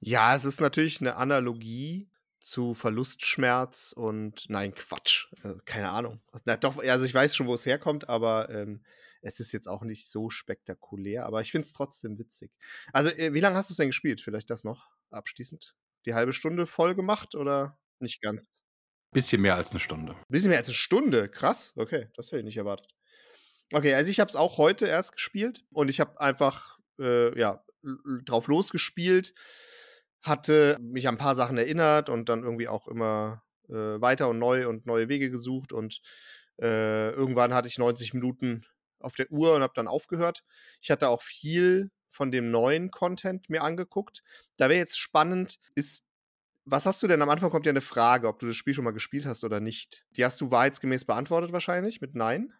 Ja, 0.00 0.34
es 0.34 0.44
ist 0.44 0.60
natürlich 0.60 1.00
eine 1.00 1.16
Analogie 1.16 2.10
zu 2.40 2.74
Verlustschmerz 2.74 3.94
und 3.96 4.44
nein, 4.50 4.74
Quatsch. 4.74 5.28
Äh, 5.42 5.54
keine 5.64 5.88
Ahnung. 5.88 6.20
Na, 6.44 6.56
doch, 6.58 6.76
also 6.76 7.06
ich 7.06 7.14
weiß 7.14 7.34
schon, 7.34 7.46
wo 7.46 7.54
es 7.54 7.64
herkommt, 7.64 8.08
aber 8.08 8.50
ähm, 8.50 8.84
es 9.22 9.40
ist 9.40 9.52
jetzt 9.52 9.66
auch 9.66 9.82
nicht 9.82 10.10
so 10.10 10.28
spektakulär, 10.28 11.24
aber 11.24 11.40
ich 11.40 11.50
finde 11.50 11.66
es 11.66 11.72
trotzdem 11.72 12.18
witzig. 12.18 12.52
Also, 12.92 13.10
äh, 13.10 13.32
wie 13.32 13.40
lange 13.40 13.56
hast 13.56 13.70
du 13.70 13.72
es 13.72 13.78
denn 13.78 13.88
gespielt? 13.88 14.20
Vielleicht 14.20 14.50
das 14.50 14.62
noch 14.62 14.90
abschließend? 15.10 15.74
Die 16.04 16.12
halbe 16.12 16.34
Stunde 16.34 16.66
voll 16.66 16.94
gemacht 16.94 17.34
oder 17.34 17.78
nicht 17.98 18.20
ganz? 18.20 18.50
Bisschen 19.12 19.40
mehr 19.40 19.54
als 19.54 19.70
eine 19.70 19.80
Stunde. 19.80 20.14
Bisschen 20.28 20.50
mehr 20.50 20.58
als 20.58 20.68
eine 20.68 20.74
Stunde. 20.74 21.30
Krass. 21.30 21.72
Okay, 21.76 22.08
das 22.14 22.26
hätte 22.26 22.40
ich 22.40 22.44
nicht 22.44 22.58
erwartet. 22.58 22.94
Okay, 23.72 23.94
also 23.94 24.10
ich 24.10 24.20
habe 24.20 24.28
es 24.28 24.36
auch 24.36 24.58
heute 24.58 24.86
erst 24.86 25.12
gespielt 25.12 25.64
und 25.70 25.88
ich 25.88 25.98
habe 25.98 26.20
einfach 26.20 26.78
äh, 26.98 27.38
ja 27.38 27.64
drauf 28.24 28.48
losgespielt, 28.48 29.34
hatte 30.24 30.78
mich 30.80 31.06
an 31.06 31.14
ein 31.14 31.18
paar 31.18 31.34
Sachen 31.34 31.58
erinnert 31.58 32.08
und 32.08 32.28
dann 32.28 32.42
irgendwie 32.42 32.68
auch 32.68 32.88
immer 32.88 33.42
äh, 33.68 34.00
weiter 34.00 34.28
und 34.28 34.38
neu 34.38 34.68
und 34.68 34.86
neue 34.86 35.08
Wege 35.08 35.30
gesucht 35.30 35.72
und 35.72 36.00
äh, 36.60 37.10
irgendwann 37.10 37.54
hatte 37.54 37.68
ich 37.68 37.78
90 37.78 38.14
Minuten 38.14 38.64
auf 39.00 39.14
der 39.14 39.30
Uhr 39.30 39.54
und 39.54 39.62
habe 39.62 39.74
dann 39.76 39.86
aufgehört. 39.86 40.42
Ich 40.80 40.90
hatte 40.90 41.08
auch 41.08 41.22
viel 41.22 41.90
von 42.10 42.30
dem 42.30 42.50
neuen 42.50 42.90
Content 42.90 43.50
mir 43.50 43.62
angeguckt. 43.62 44.22
Da 44.56 44.68
wäre 44.68 44.78
jetzt 44.78 44.98
spannend, 44.98 45.58
ist 45.74 46.04
was 46.66 46.86
hast 46.86 47.02
du 47.02 47.08
denn? 47.08 47.20
Am 47.20 47.28
Anfang 47.28 47.50
kommt 47.50 47.66
ja 47.66 47.70
eine 47.72 47.82
Frage, 47.82 48.26
ob 48.26 48.38
du 48.38 48.46
das 48.46 48.56
Spiel 48.56 48.72
schon 48.72 48.84
mal 48.84 48.92
gespielt 48.92 49.26
hast 49.26 49.44
oder 49.44 49.60
nicht. 49.60 50.06
Die 50.16 50.24
hast 50.24 50.40
du 50.40 50.50
wahrheitsgemäß 50.50 51.04
beantwortet 51.04 51.52
wahrscheinlich 51.52 52.00
mit 52.00 52.14
Nein. 52.14 52.54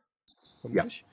Vermutlich. 0.60 1.06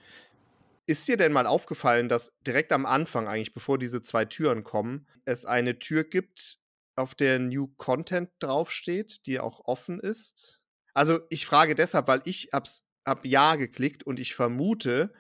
Ist 0.87 1.07
dir 1.07 1.17
denn 1.17 1.31
mal 1.31 1.47
aufgefallen, 1.47 2.09
dass 2.09 2.33
direkt 2.45 2.71
am 2.71 2.85
Anfang, 2.85 3.27
eigentlich 3.27 3.53
bevor 3.53 3.77
diese 3.77 4.01
zwei 4.01 4.25
Türen 4.25 4.63
kommen, 4.63 5.07
es 5.25 5.45
eine 5.45 5.79
Tür 5.79 6.03
gibt, 6.03 6.59
auf 6.95 7.15
der 7.15 7.39
New 7.39 7.67
Content 7.77 8.29
draufsteht, 8.39 9.25
die 9.25 9.39
auch 9.39 9.61
offen 9.65 9.99
ist? 9.99 10.61
Also 10.93 11.19
ich 11.29 11.45
frage 11.45 11.75
deshalb, 11.75 12.07
weil 12.07 12.21
ich 12.25 12.49
hab's, 12.51 12.83
hab 13.05 13.25
Ja 13.25 13.55
geklickt 13.55 14.03
und 14.03 14.19
ich 14.19 14.35
vermute, 14.35 15.13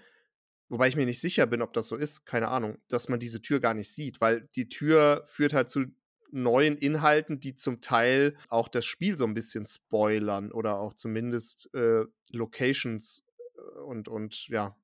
wobei 0.69 0.87
ich 0.87 0.95
mir 0.95 1.05
nicht 1.05 1.21
sicher 1.21 1.45
bin, 1.47 1.61
ob 1.61 1.73
das 1.73 1.87
so 1.87 1.95
ist, 1.95 2.25
keine 2.25 2.49
Ahnung, 2.49 2.77
dass 2.89 3.09
man 3.09 3.19
diese 3.19 3.41
Tür 3.41 3.59
gar 3.59 3.73
nicht 3.73 3.93
sieht, 3.93 4.19
weil 4.19 4.49
die 4.55 4.67
Tür 4.67 5.23
führt 5.27 5.53
halt 5.53 5.69
zu 5.69 5.85
neuen 6.31 6.77
Inhalten, 6.77 7.39
die 7.39 7.55
zum 7.55 7.81
Teil 7.81 8.37
auch 8.49 8.67
das 8.67 8.85
Spiel 8.85 9.17
so 9.17 9.25
ein 9.25 9.33
bisschen 9.33 9.65
spoilern 9.65 10.51
oder 10.51 10.79
auch 10.79 10.93
zumindest 10.93 11.73
äh, 11.73 12.05
Locations 12.31 13.23
äh, 13.55 13.79
und, 13.81 14.07
und 14.07 14.47
ja, 14.47 14.75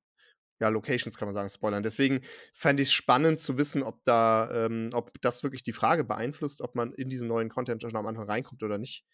ja, 0.60 0.70
Locations 0.70 1.18
kann 1.18 1.28
man 1.28 1.34
sagen, 1.34 1.50
spoilern. 1.50 1.84
Deswegen 1.84 2.22
fände 2.54 2.82
ich 2.84 2.90
es 2.90 2.94
spannend 2.94 3.40
zu 3.40 3.58
wissen, 3.58 3.84
ob 3.84 4.04
da, 4.04 4.66
ähm, 4.66 4.90
ob 4.94 5.22
das 5.22 5.44
wirklich 5.44 5.64
die 5.64 5.74
Frage 5.74 6.04
beeinflusst, 6.04 6.62
ob 6.62 6.76
man 6.76 6.94
in 6.94 7.10
diesen 7.10 7.28
neuen 7.28 7.50
Content 7.50 7.82
schon 7.82 7.96
am 7.96 8.08
Anfang 8.08 8.26
reinkommt 8.26 8.64
oder 8.64 8.78
nicht. 8.78 9.06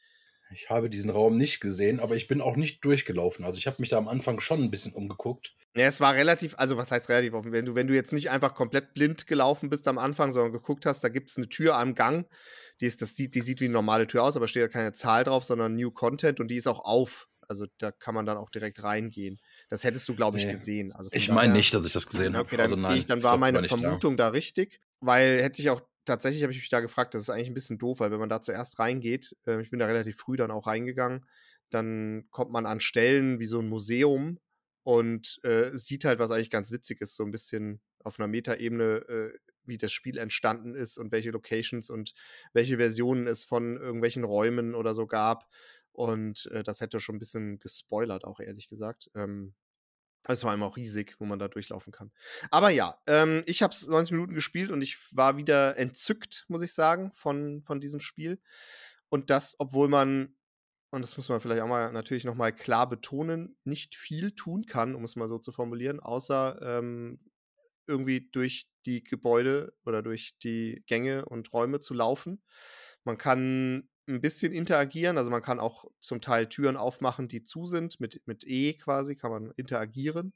Ich 0.54 0.70
habe 0.70 0.90
diesen 0.90 1.10
Raum 1.10 1.38
nicht 1.38 1.60
gesehen, 1.62 2.00
aber 2.00 2.16
ich 2.16 2.28
bin 2.28 2.42
auch 2.42 2.56
nicht 2.56 2.84
durchgelaufen. 2.86 3.44
Also 3.44 3.58
ich 3.58 3.68
habe 3.68 3.78
mich 3.80 3.90
da 3.90 3.98
am 3.98 4.08
Anfang 4.08 4.40
schon 4.40 4.62
ein 4.62 4.72
bisschen 4.72 4.94
umgeguckt. 4.94 5.56
Ja, 5.76 5.86
es 5.86 6.00
war 6.00 6.14
relativ, 6.14 6.54
also 6.58 6.78
was 6.78 6.92
heißt 6.92 7.10
relativ 7.10 7.34
offen? 7.34 7.52
Wenn 7.52 7.66
du, 7.66 7.76
wenn 7.76 7.88
du 7.88 7.96
jetzt 7.96 8.14
nicht 8.14 8.30
einfach 8.30 8.54
komplett 8.54 8.94
blind 8.94 9.26
gelaufen 9.26 9.70
bist 9.70 9.88
am 9.88 9.98
Anfang, 9.98 10.32
sondern 10.32 10.52
geguckt 10.52 10.86
hast, 10.86 11.04
da 11.04 11.10
gibt 11.10 11.32
es 11.32 11.38
eine 11.38 11.50
Tür 11.50 11.78
am 11.78 11.96
Gang, 11.96 12.28
die, 12.80 12.86
ist, 12.86 13.02
das 13.02 13.16
sieht, 13.16 13.34
die 13.34 13.42
sieht 13.42 13.60
wie 13.60 13.66
eine 13.66 13.74
normale 13.74 14.06
Tür 14.06 14.24
aus, 14.24 14.38
aber 14.38 14.48
steht 14.48 14.62
ja 14.62 14.68
keine 14.68 14.94
Zahl 14.94 15.24
drauf, 15.24 15.44
sondern 15.46 15.76
New 15.76 15.92
Content 15.92 16.40
und 16.40 16.50
die 16.50 16.58
ist 16.58 16.68
auch 16.68 16.86
auf. 16.86 17.28
Also 17.48 17.66
da 17.78 17.92
kann 17.92 18.14
man 18.14 18.26
dann 18.26 18.38
auch 18.38 18.50
direkt 18.50 18.84
reingehen. 18.84 19.40
Das 19.74 19.84
hättest 19.84 20.08
du, 20.08 20.14
glaube 20.14 20.38
ich, 20.38 20.46
Nee. 20.46 20.52
gesehen. 20.52 20.92
Also 20.92 21.10
Ich 21.12 21.30
meine 21.30 21.52
nicht, 21.54 21.74
dass 21.74 21.84
ich 21.84 21.94
das 21.94 22.06
gesehen 22.06 22.36
habe. 22.36 22.46
Okay, 22.46 22.58
dann, 22.58 22.66
also 22.66 22.76
nein, 22.76 22.96
ich, 22.96 23.08
dann 23.08 23.24
war 23.24 23.32
glaub, 23.32 23.40
meine 23.40 23.60
da. 23.64 23.68
Vermutung 23.68 24.18
da. 24.18 24.28
richtig, 24.28 24.80
weil 25.00 25.42
hätte 25.42 25.60
ich 25.64 25.72
auch, 25.72 25.82
tatsächlich 26.06 26.44
habe 26.44 26.54
ich 26.54 26.60
mich 26.60 26.70
da 26.70 26.80
gefragt, 26.80 27.16
das 27.16 27.24
ist 27.24 27.32
eigentlich 27.32 27.48
ein 27.50 27.56
bisschen 27.56 27.80
doof, 27.80 28.00
weil 28.00 28.12
wenn 28.12 28.20
man 28.20 28.30
da 28.30 28.40
zuerst 28.40 28.78
reingeht, 28.78 29.36
äh, 29.48 29.64
ich 29.64 29.72
bin 29.72 29.80
da 29.80 29.88
relativ 29.88 30.16
früh 30.18 30.38
dann 30.38 30.52
auch 30.52 30.68
reingegangen, 30.68 31.26
dann 31.72 32.28
kommt 32.30 32.52
man 32.52 32.68
an 32.68 32.82
Stellen 32.82 33.40
wie 33.40 33.48
so 33.48 33.62
ein 33.62 33.68
Museum 33.68 34.38
und 34.84 35.40
äh, 35.42 35.72
sieht 35.76 36.06
halt, 36.06 36.20
was 36.20 36.30
eigentlich 36.30 36.52
ganz 36.52 36.70
witzig 36.70 37.02
ist, 37.02 37.16
so 37.16 37.24
ein 37.24 37.32
bisschen 37.32 37.82
auf 38.04 38.20
einer 38.20 38.28
Metaebene, 38.28 38.84
äh, 39.08 39.34
wie 39.64 39.78
das 39.80 39.92
Spiel 39.92 40.20
entstanden 40.20 40.76
ist 40.76 41.00
und 41.00 41.12
welche 41.12 41.32
Locations 41.32 41.90
und 41.90 42.14
welche 42.54 42.78
Versionen 42.78 43.26
es 43.26 43.44
von 43.44 43.78
irgendwelchen 43.78 44.24
Räumen 44.24 44.76
oder 44.76 44.94
so 44.94 45.08
gab. 45.08 45.48
Und 45.94 46.46
äh, 46.52 46.62
das 46.62 46.80
hätte 46.80 47.00
schon 47.00 47.16
ein 47.16 47.20
bisschen 47.20 47.58
gespoilert, 47.58 48.24
auch 48.24 48.40
ehrlich 48.40 48.68
gesagt. 48.68 49.10
Ähm, 49.16 49.56
es 50.26 50.44
war 50.44 50.52
allem 50.52 50.64
auch 50.64 50.78
riesig, 50.78 51.16
wo 51.20 51.26
man 51.26 51.40
da 51.40 51.48
durchlaufen 51.48 51.92
kann. 51.92 52.12
Aber 52.50 52.70
ja, 52.70 52.98
ähm, 53.08 53.44
ich 53.46 53.62
habe 53.62 53.74
es 53.74 53.88
90 53.88 54.14
Minuten 54.14 54.34
gespielt 54.34 54.72
und 54.72 54.82
ich 54.82 54.98
war 55.16 55.38
wieder 55.38 55.78
entzückt, 55.78 56.46
muss 56.48 56.62
ich 56.62 56.74
sagen, 56.74 57.12
von, 57.14 57.62
von 57.64 57.80
diesem 57.80 58.00
Spiel. 58.00 58.40
Und 59.10 59.30
das, 59.30 59.56
obwohl 59.60 59.90
man, 59.90 60.36
und 60.92 61.02
das 61.04 61.18
muss 61.18 61.30
man 61.30 61.42
vielleicht 61.42 61.62
auch 61.62 61.68
mal 61.68 61.92
natürlich 61.92 62.24
nochmal 62.24 62.54
klar 62.54 62.88
betonen, 62.88 63.58
nicht 63.64 63.96
viel 63.96 64.32
tun 64.32 64.66
kann, 64.66 64.96
um 64.96 65.04
es 65.04 65.16
mal 65.16 65.28
so 65.28 65.40
zu 65.40 65.52
formulieren, 65.52 66.00
außer 66.00 66.60
ähm, 66.62 67.20
irgendwie 67.86 68.30
durch 68.32 68.70
die 68.86 69.04
Gebäude 69.04 69.74
oder 69.86 70.02
durch 70.02 70.38
die 70.40 70.84
Gänge 70.88 71.26
und 71.26 71.52
Räume 71.54 71.80
zu 71.80 71.94
laufen. 71.94 72.42
Man 73.04 73.18
kann 73.18 73.90
ein 74.08 74.22
bisschen 74.22 74.52
interagieren. 74.52 75.18
Also 75.18 75.32
man 75.32 75.42
kann 75.42 75.60
auch 75.60 75.86
zum 76.00 76.22
Teil 76.22 76.48
Türen 76.50 76.78
aufmachen, 76.78 77.28
die 77.28 77.44
zu 77.44 77.68
sind. 77.68 78.00
Mit, 78.00 78.22
mit 78.26 78.46
E 78.46 78.74
quasi 78.74 79.16
kann 79.16 79.32
man 79.32 79.52
interagieren 79.56 80.34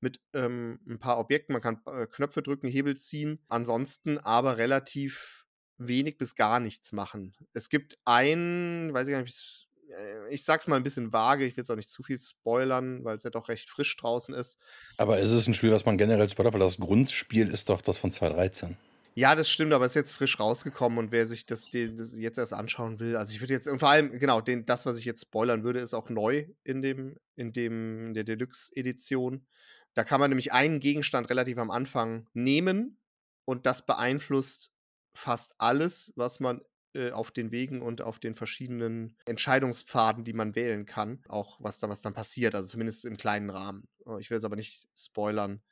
mit 0.00 0.20
ähm, 0.34 0.80
ein 0.88 0.98
paar 0.98 1.18
Objekten. 1.18 1.52
Man 1.52 1.62
kann 1.62 1.80
äh, 1.86 2.06
Knöpfe 2.06 2.42
drücken, 2.42 2.68
Hebel 2.68 2.96
ziehen. 2.98 3.38
Ansonsten 3.48 4.18
aber 4.18 4.58
relativ 4.58 5.46
wenig 5.78 6.18
bis 6.18 6.34
gar 6.34 6.60
nichts 6.60 6.92
machen. 6.92 7.34
Es 7.52 7.68
gibt 7.68 7.98
ein, 8.04 8.90
weiß 8.92 9.08
ich 9.08 9.12
gar 9.12 9.22
nicht, 9.22 9.68
äh, 9.88 10.28
ich 10.34 10.44
sag's 10.44 10.66
mal 10.66 10.76
ein 10.76 10.82
bisschen 10.82 11.12
vage, 11.12 11.44
ich 11.44 11.56
will 11.56 11.62
jetzt 11.62 11.70
auch 11.70 11.76
nicht 11.76 11.90
zu 11.90 12.02
viel 12.02 12.18
spoilern, 12.18 13.04
weil 13.04 13.16
es 13.16 13.22
ja 13.22 13.30
doch 13.30 13.48
recht 13.48 13.70
frisch 13.70 13.96
draußen 13.96 14.34
ist. 14.34 14.58
Aber 14.96 15.20
ist 15.20 15.30
es 15.30 15.46
ein 15.46 15.54
Spiel, 15.54 15.72
was 15.72 15.84
man 15.84 15.98
generell 15.98 16.28
spoilert, 16.28 16.54
weil 16.54 16.60
das 16.60 16.78
Grundspiel 16.78 17.48
ist 17.48 17.68
doch 17.68 17.80
das 17.82 17.98
von 17.98 18.12
2013. 18.12 18.76
Ja, 19.14 19.34
das 19.34 19.50
stimmt, 19.50 19.72
aber 19.74 19.84
es 19.84 19.92
ist 19.92 19.96
jetzt 19.96 20.12
frisch 20.12 20.40
rausgekommen 20.40 20.98
und 20.98 21.12
wer 21.12 21.26
sich 21.26 21.44
das, 21.44 21.68
den, 21.70 21.96
das 21.96 22.12
jetzt 22.12 22.38
erst 22.38 22.54
anschauen 22.54 22.98
will, 22.98 23.16
also 23.16 23.34
ich 23.34 23.40
würde 23.40 23.52
jetzt, 23.52 23.68
und 23.68 23.78
vor 23.78 23.90
allem, 23.90 24.18
genau, 24.18 24.40
den, 24.40 24.64
das, 24.64 24.86
was 24.86 24.96
ich 24.98 25.04
jetzt 25.04 25.22
spoilern 25.22 25.64
würde, 25.64 25.80
ist 25.80 25.92
auch 25.92 26.08
neu 26.08 26.46
in 26.64 26.80
dem, 26.80 27.16
in 27.36 27.52
dem, 27.52 28.06
in 28.06 28.14
der 28.14 28.24
Deluxe-Edition. 28.24 29.46
Da 29.94 30.04
kann 30.04 30.18
man 30.18 30.30
nämlich 30.30 30.52
einen 30.54 30.80
Gegenstand 30.80 31.28
relativ 31.28 31.58
am 31.58 31.70
Anfang 31.70 32.26
nehmen 32.32 32.98
und 33.44 33.66
das 33.66 33.84
beeinflusst 33.84 34.72
fast 35.14 35.54
alles, 35.58 36.14
was 36.16 36.40
man 36.40 36.62
äh, 36.94 37.10
auf 37.10 37.30
den 37.30 37.50
Wegen 37.50 37.82
und 37.82 38.00
auf 38.00 38.18
den 38.18 38.34
verschiedenen 38.34 39.18
Entscheidungspfaden, 39.26 40.24
die 40.24 40.32
man 40.32 40.54
wählen 40.54 40.86
kann, 40.86 41.22
auch 41.28 41.58
was 41.60 41.78
da 41.78 41.90
was 41.90 42.00
dann 42.00 42.14
passiert, 42.14 42.54
also 42.54 42.66
zumindest 42.66 43.04
im 43.04 43.18
kleinen 43.18 43.50
Rahmen. 43.50 43.88
Oh, 44.06 44.16
ich 44.16 44.30
will 44.30 44.36
jetzt 44.36 44.44
aber 44.46 44.56
nicht 44.56 44.88
spoilern, 44.96 45.62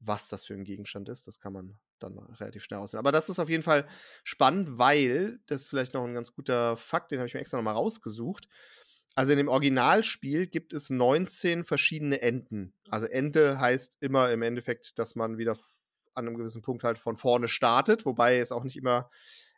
was 0.00 0.28
das 0.28 0.46
für 0.46 0.54
ein 0.54 0.64
Gegenstand 0.64 1.10
ist. 1.10 1.26
Das 1.26 1.40
kann 1.40 1.52
man 1.52 1.78
dann 1.98 2.18
relativ 2.18 2.64
schnell 2.64 2.80
aussehen. 2.80 2.98
Aber 2.98 3.12
das 3.12 3.28
ist 3.28 3.38
auf 3.38 3.48
jeden 3.48 3.62
Fall 3.62 3.86
spannend, 4.24 4.78
weil 4.78 5.38
das 5.46 5.62
ist 5.62 5.68
vielleicht 5.68 5.94
noch 5.94 6.04
ein 6.04 6.14
ganz 6.14 6.34
guter 6.34 6.76
Fakt, 6.76 7.10
den 7.10 7.18
habe 7.18 7.28
ich 7.28 7.34
mir 7.34 7.40
extra 7.40 7.56
nochmal 7.56 7.74
rausgesucht. 7.74 8.48
Also 9.14 9.32
in 9.32 9.38
dem 9.38 9.48
Originalspiel 9.48 10.46
gibt 10.46 10.74
es 10.74 10.90
19 10.90 11.64
verschiedene 11.64 12.20
Enden. 12.20 12.74
Also 12.90 13.06
Ende 13.06 13.58
heißt 13.58 13.96
immer 14.00 14.30
im 14.30 14.42
Endeffekt, 14.42 14.98
dass 14.98 15.14
man 15.14 15.38
wieder 15.38 15.56
an 16.14 16.26
einem 16.26 16.36
gewissen 16.36 16.62
Punkt 16.62 16.84
halt 16.84 16.98
von 16.98 17.16
vorne 17.16 17.48
startet, 17.48 18.04
wobei 18.04 18.38
es 18.38 18.52
auch 18.52 18.64
nicht 18.64 18.76
immer 18.76 19.10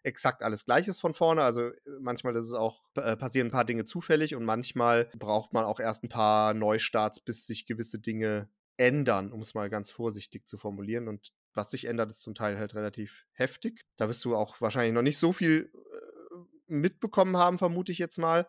exakt 0.02 0.42
alles 0.42 0.64
gleich 0.64 0.88
ist 0.88 1.00
von 1.00 1.14
vorne. 1.14 1.42
Also 1.42 1.68
äh, 1.68 1.74
manchmal 2.00 2.36
ist 2.36 2.46
es 2.46 2.52
auch, 2.52 2.82
äh, 2.96 3.16
passieren 3.16 3.48
ein 3.48 3.52
paar 3.52 3.64
Dinge 3.64 3.84
zufällig 3.84 4.34
und 4.34 4.44
manchmal 4.44 5.10
braucht 5.16 5.52
man 5.52 5.64
auch 5.64 5.80
erst 5.80 6.04
ein 6.04 6.08
paar 6.08 6.54
Neustarts, 6.54 7.20
bis 7.20 7.46
sich 7.46 7.66
gewisse 7.66 7.98
Dinge 7.98 8.48
ändern, 8.76 9.32
um 9.32 9.40
es 9.40 9.54
mal 9.54 9.68
ganz 9.68 9.90
vorsichtig 9.90 10.46
zu 10.46 10.56
formulieren. 10.56 11.08
Und 11.08 11.32
was 11.54 11.70
sich 11.70 11.86
ändert, 11.86 12.10
ist 12.10 12.22
zum 12.22 12.34
Teil 12.34 12.58
halt 12.58 12.74
relativ 12.74 13.26
heftig. 13.32 13.84
Da 13.96 14.08
wirst 14.08 14.24
du 14.24 14.36
auch 14.36 14.60
wahrscheinlich 14.60 14.92
noch 14.94 15.02
nicht 15.02 15.18
so 15.18 15.32
viel 15.32 15.70
äh, 15.74 16.36
mitbekommen 16.66 17.36
haben, 17.36 17.58
vermute 17.58 17.92
ich 17.92 17.98
jetzt 17.98 18.18
mal. 18.18 18.46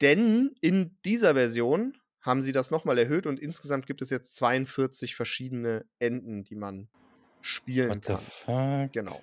Denn 0.00 0.54
in 0.60 0.96
dieser 1.04 1.34
Version 1.34 1.96
haben 2.20 2.42
sie 2.42 2.52
das 2.52 2.70
nochmal 2.70 2.98
erhöht 2.98 3.26
und 3.26 3.40
insgesamt 3.40 3.86
gibt 3.86 4.02
es 4.02 4.10
jetzt 4.10 4.36
42 4.36 5.14
verschiedene 5.14 5.86
Enden, 5.98 6.44
die 6.44 6.56
man 6.56 6.88
spielen 7.40 7.90
What 7.90 8.02
kann. 8.46 8.90
Genau. 8.92 9.20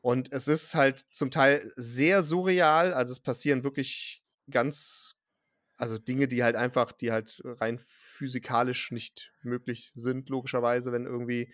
Und 0.00 0.32
es 0.32 0.46
ist 0.46 0.74
halt 0.74 1.00
zum 1.10 1.30
Teil 1.30 1.60
sehr 1.74 2.22
surreal, 2.22 2.94
also 2.94 3.12
es 3.12 3.20
passieren 3.20 3.64
wirklich 3.64 4.22
ganz, 4.50 5.15
also 5.76 5.98
Dinge, 5.98 6.28
die 6.28 6.42
halt 6.42 6.56
einfach, 6.56 6.92
die 6.92 7.12
halt 7.12 7.40
rein 7.44 7.78
physikalisch 7.78 8.92
nicht 8.92 9.32
möglich 9.42 9.92
sind, 9.94 10.28
logischerweise, 10.28 10.92
wenn 10.92 11.06
irgendwie 11.06 11.52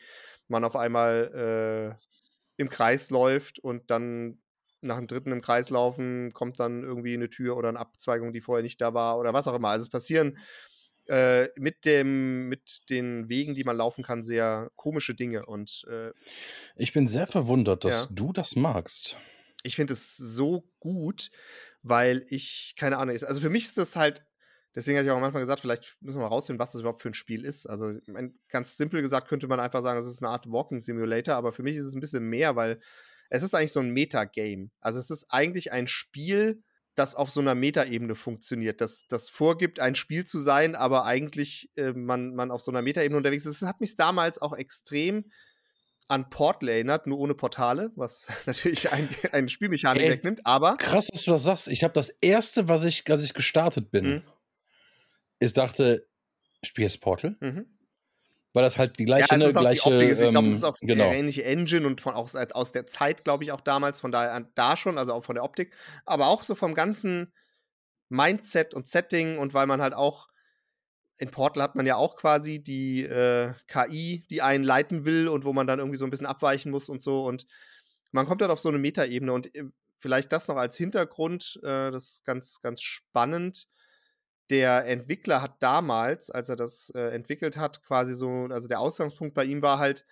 man 0.48 0.64
auf 0.64 0.76
einmal 0.76 1.98
äh, 1.98 2.04
im 2.56 2.68
Kreis 2.68 3.10
läuft 3.10 3.58
und 3.58 3.90
dann 3.90 4.38
nach 4.80 4.98
dem 4.98 5.06
dritten 5.06 5.32
im 5.32 5.40
Kreis 5.40 5.70
laufen, 5.70 6.32
kommt 6.32 6.58
dann 6.60 6.82
irgendwie 6.82 7.14
eine 7.14 7.30
Tür 7.30 7.56
oder 7.56 7.68
eine 7.68 7.78
Abzweigung, 7.78 8.32
die 8.32 8.40
vorher 8.40 8.62
nicht 8.62 8.80
da 8.80 8.94
war 8.94 9.18
oder 9.18 9.32
was 9.32 9.48
auch 9.48 9.54
immer. 9.54 9.68
Also 9.68 9.84
es 9.84 9.90
passieren 9.90 10.38
äh, 11.06 11.48
mit 11.56 11.84
dem, 11.84 12.48
mit 12.48 12.90
den 12.90 13.28
Wegen, 13.28 13.54
die 13.54 13.64
man 13.64 13.76
laufen 13.76 14.04
kann, 14.04 14.24
sehr 14.24 14.70
komische 14.76 15.14
Dinge. 15.14 15.46
Und 15.46 15.84
äh, 15.88 16.12
ich 16.76 16.92
bin 16.92 17.08
sehr 17.08 17.26
verwundert, 17.26 17.84
dass 17.84 18.04
ja. 18.04 18.08
du 18.12 18.32
das 18.32 18.56
magst. 18.56 19.16
Ich 19.62 19.76
finde 19.76 19.92
es 19.92 20.16
so 20.16 20.68
gut, 20.80 21.30
weil 21.82 22.24
ich, 22.28 22.74
keine 22.78 22.98
Ahnung, 22.98 23.14
also 23.14 23.40
für 23.40 23.50
mich 23.50 23.66
ist 23.66 23.78
das 23.78 23.96
halt, 23.96 24.24
deswegen 24.74 24.96
hatte 24.96 25.06
ich 25.06 25.12
auch 25.12 25.16
am 25.16 25.24
Anfang 25.24 25.42
gesagt, 25.42 25.60
vielleicht 25.60 25.96
müssen 26.00 26.18
wir 26.18 26.22
mal 26.22 26.28
rausfinden, 26.28 26.60
was 26.60 26.72
das 26.72 26.80
überhaupt 26.80 27.02
für 27.02 27.10
ein 27.10 27.14
Spiel 27.14 27.44
ist. 27.44 27.66
Also 27.66 27.92
ganz 28.48 28.76
simpel 28.76 29.02
gesagt 29.02 29.28
könnte 29.28 29.48
man 29.48 29.60
einfach 29.60 29.82
sagen, 29.82 29.98
es 29.98 30.06
ist 30.06 30.22
eine 30.22 30.30
Art 30.30 30.50
Walking 30.50 30.80
Simulator, 30.80 31.34
aber 31.34 31.52
für 31.52 31.62
mich 31.62 31.76
ist 31.76 31.86
es 31.86 31.94
ein 31.94 32.00
bisschen 32.00 32.24
mehr, 32.24 32.56
weil 32.56 32.80
es 33.30 33.42
ist 33.42 33.54
eigentlich 33.54 33.72
so 33.72 33.80
ein 33.80 33.90
Metagame. 33.90 34.70
Also 34.80 34.98
es 34.98 35.10
ist 35.10 35.26
eigentlich 35.30 35.72
ein 35.72 35.88
Spiel, 35.88 36.60
das 36.94 37.14
auf 37.14 37.30
so 37.30 37.40
einer 37.40 37.54
Metaebene 37.54 38.14
funktioniert, 38.14 38.80
das, 38.80 39.06
das 39.08 39.30
vorgibt, 39.30 39.80
ein 39.80 39.94
Spiel 39.94 40.24
zu 40.24 40.38
sein, 40.38 40.74
aber 40.74 41.06
eigentlich 41.06 41.70
äh, 41.76 41.92
man, 41.92 42.34
man 42.34 42.50
auf 42.50 42.60
so 42.60 42.70
einer 42.70 42.82
Metaebene 42.82 43.16
unterwegs 43.16 43.46
ist. 43.46 43.62
Das 43.62 43.68
hat 43.68 43.80
mich 43.80 43.96
damals 43.96 44.40
auch 44.40 44.52
extrem 44.52 45.24
an 46.12 46.30
Portal 46.30 46.68
erinnert, 46.68 47.06
nur 47.06 47.18
ohne 47.18 47.34
Portale, 47.34 47.90
was 47.96 48.28
natürlich 48.46 48.92
ein, 48.92 49.08
eine 49.32 49.48
Spielmechanik 49.48 50.02
Ey, 50.02 50.10
wegnimmt, 50.10 50.46
aber. 50.46 50.76
Krass, 50.76 51.08
dass 51.08 51.24
du 51.24 51.32
das 51.32 51.42
sagst. 51.42 51.68
Ich 51.68 51.82
habe 51.82 51.92
das 51.92 52.10
erste, 52.20 52.68
was 52.68 52.84
ich, 52.84 53.08
als 53.10 53.22
ich 53.22 53.34
gestartet 53.34 53.90
bin, 53.90 54.06
mhm. 54.06 54.22
ist 55.40 55.56
dachte, 55.56 56.06
spiel 56.62 56.84
jetzt 56.84 57.00
Portal? 57.00 57.36
Mhm 57.40 57.66
weil 58.52 58.64
das 58.64 58.76
halt 58.78 58.98
die 58.98 59.04
gleiche, 59.04 59.28
ja, 59.30 59.38
ne, 59.38 59.50
gleiche. 59.50 60.02
Ich 60.02 60.30
glaube, 60.30 60.48
das 60.48 60.56
ist 60.56 60.64
auch 60.64 60.76
genau. 60.80 61.04
eine 61.04 61.16
ähnliche 61.16 61.44
Engine 61.44 61.86
und 61.86 62.00
von 62.00 62.14
auch 62.14 62.28
aus 62.52 62.72
der 62.72 62.86
Zeit, 62.86 63.24
glaube 63.24 63.44
ich, 63.44 63.52
auch 63.52 63.60
damals, 63.60 64.00
von 64.00 64.12
daher 64.12 64.46
da 64.54 64.76
schon, 64.76 64.98
also 64.98 65.14
auch 65.14 65.24
von 65.24 65.34
der 65.34 65.44
Optik, 65.44 65.72
aber 66.04 66.26
auch 66.26 66.42
so 66.42 66.54
vom 66.54 66.74
ganzen 66.74 67.32
Mindset 68.08 68.74
und 68.74 68.86
Setting 68.86 69.38
und 69.38 69.54
weil 69.54 69.66
man 69.66 69.80
halt 69.80 69.94
auch 69.94 70.28
in 71.18 71.30
Portal 71.30 71.62
hat 71.62 71.74
man 71.74 71.86
ja 71.86 71.96
auch 71.96 72.16
quasi 72.16 72.62
die 72.62 73.04
äh, 73.04 73.52
KI, 73.66 74.24
die 74.30 74.42
einen 74.42 74.64
leiten 74.64 75.04
will 75.04 75.28
und 75.28 75.44
wo 75.44 75.52
man 75.52 75.66
dann 75.66 75.78
irgendwie 75.78 75.98
so 75.98 76.04
ein 76.04 76.10
bisschen 76.10 76.26
abweichen 76.26 76.70
muss 76.70 76.88
und 76.88 77.02
so. 77.02 77.24
Und 77.24 77.46
man 78.12 78.26
kommt 78.26 78.40
dann 78.40 78.50
auf 78.50 78.60
so 78.60 78.68
eine 78.68 78.78
Metaebene. 78.78 79.32
Und 79.32 79.54
äh, 79.54 79.64
vielleicht 79.98 80.32
das 80.32 80.48
noch 80.48 80.56
als 80.56 80.76
Hintergrund, 80.76 81.60
äh, 81.62 81.90
das 81.90 82.04
ist 82.04 82.24
ganz, 82.24 82.60
ganz 82.60 82.82
spannend. 82.82 83.68
Der 84.50 84.86
Entwickler 84.86 85.40
hat 85.40 85.62
damals, 85.62 86.30
als 86.30 86.48
er 86.48 86.56
das 86.56 86.90
äh, 86.94 87.10
entwickelt 87.14 87.56
hat, 87.56 87.82
quasi 87.82 88.14
so, 88.14 88.48
also 88.50 88.68
der 88.68 88.80
Ausgangspunkt 88.80 89.34
bei 89.34 89.44
ihm 89.44 89.62
war 89.62 89.78
halt, 89.78 90.04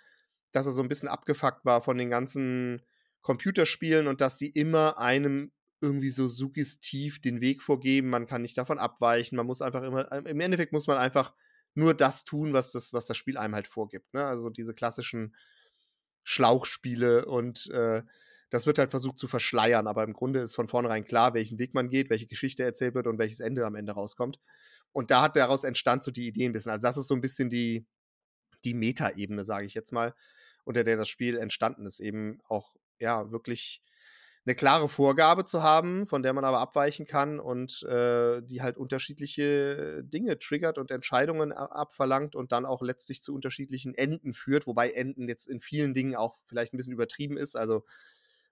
dass 0.52 0.66
er 0.66 0.72
so 0.72 0.82
ein 0.82 0.88
bisschen 0.88 1.08
abgefuckt 1.08 1.64
war 1.64 1.82
von 1.82 1.98
den 1.98 2.10
ganzen 2.10 2.82
Computerspielen 3.22 4.06
und 4.06 4.20
dass 4.20 4.38
sie 4.38 4.48
immer 4.48 4.98
einem 4.98 5.52
irgendwie 5.80 6.10
so 6.10 6.28
suggestiv 6.28 7.20
den 7.20 7.40
Weg 7.40 7.62
vorgeben. 7.62 8.10
Man 8.10 8.26
kann 8.26 8.42
nicht 8.42 8.58
davon 8.58 8.78
abweichen. 8.78 9.36
Man 9.36 9.46
muss 9.46 9.62
einfach 9.62 9.82
immer, 9.82 10.10
im 10.26 10.40
Endeffekt 10.40 10.72
muss 10.72 10.86
man 10.86 10.98
einfach 10.98 11.34
nur 11.74 11.94
das 11.94 12.24
tun, 12.24 12.52
was 12.52 12.72
das, 12.72 12.92
was 12.92 13.06
das 13.06 13.16
Spiel 13.16 13.36
einem 13.36 13.54
halt 13.54 13.66
vorgibt. 13.66 14.12
Ne? 14.12 14.24
Also 14.24 14.50
diese 14.50 14.74
klassischen 14.74 15.34
Schlauchspiele 16.24 17.24
und 17.26 17.68
äh, 17.68 18.02
das 18.50 18.66
wird 18.66 18.78
halt 18.78 18.90
versucht 18.90 19.18
zu 19.18 19.28
verschleiern, 19.28 19.86
aber 19.86 20.02
im 20.02 20.12
Grunde 20.12 20.40
ist 20.40 20.56
von 20.56 20.68
vornherein 20.68 21.04
klar, 21.04 21.34
welchen 21.34 21.58
Weg 21.58 21.72
man 21.72 21.88
geht, 21.88 22.10
welche 22.10 22.26
Geschichte 22.26 22.64
erzählt 22.64 22.94
wird 22.94 23.06
und 23.06 23.18
welches 23.18 23.40
Ende 23.40 23.64
am 23.64 23.76
Ende 23.76 23.92
rauskommt. 23.92 24.40
Und 24.92 25.12
da 25.12 25.22
hat 25.22 25.36
daraus 25.36 25.62
entstand 25.62 26.02
so 26.02 26.10
die 26.10 26.26
Idee 26.26 26.46
ein 26.46 26.52
bisschen. 26.52 26.72
Also 26.72 26.82
das 26.82 26.96
ist 26.96 27.06
so 27.06 27.14
ein 27.14 27.20
bisschen 27.20 27.48
die, 27.48 27.86
die 28.64 28.74
Meta-Ebene, 28.74 29.44
sage 29.44 29.66
ich 29.66 29.74
jetzt 29.74 29.92
mal, 29.92 30.14
unter 30.64 30.82
der 30.82 30.96
das 30.96 31.08
Spiel 31.08 31.38
entstanden 31.38 31.86
ist. 31.86 32.00
Eben 32.00 32.40
auch, 32.48 32.74
ja, 32.98 33.30
wirklich 33.30 33.82
eine 34.46 34.54
klare 34.54 34.88
Vorgabe 34.88 35.44
zu 35.44 35.62
haben, 35.62 36.06
von 36.06 36.22
der 36.22 36.32
man 36.32 36.44
aber 36.44 36.60
abweichen 36.60 37.06
kann 37.06 37.38
und 37.40 37.82
äh, 37.82 38.40
die 38.42 38.62
halt 38.62 38.78
unterschiedliche 38.78 40.02
Dinge 40.02 40.38
triggert 40.38 40.78
und 40.78 40.90
Entscheidungen 40.90 41.52
abverlangt 41.52 42.34
und 42.34 42.52
dann 42.52 42.64
auch 42.64 42.82
letztlich 42.82 43.22
zu 43.22 43.34
unterschiedlichen 43.34 43.94
Enden 43.94 44.32
führt, 44.32 44.66
wobei 44.66 44.90
Enden 44.90 45.28
jetzt 45.28 45.46
in 45.46 45.60
vielen 45.60 45.92
Dingen 45.92 46.16
auch 46.16 46.38
vielleicht 46.46 46.72
ein 46.72 46.78
bisschen 46.78 46.94
übertrieben 46.94 47.36
ist. 47.36 47.54
Also 47.56 47.84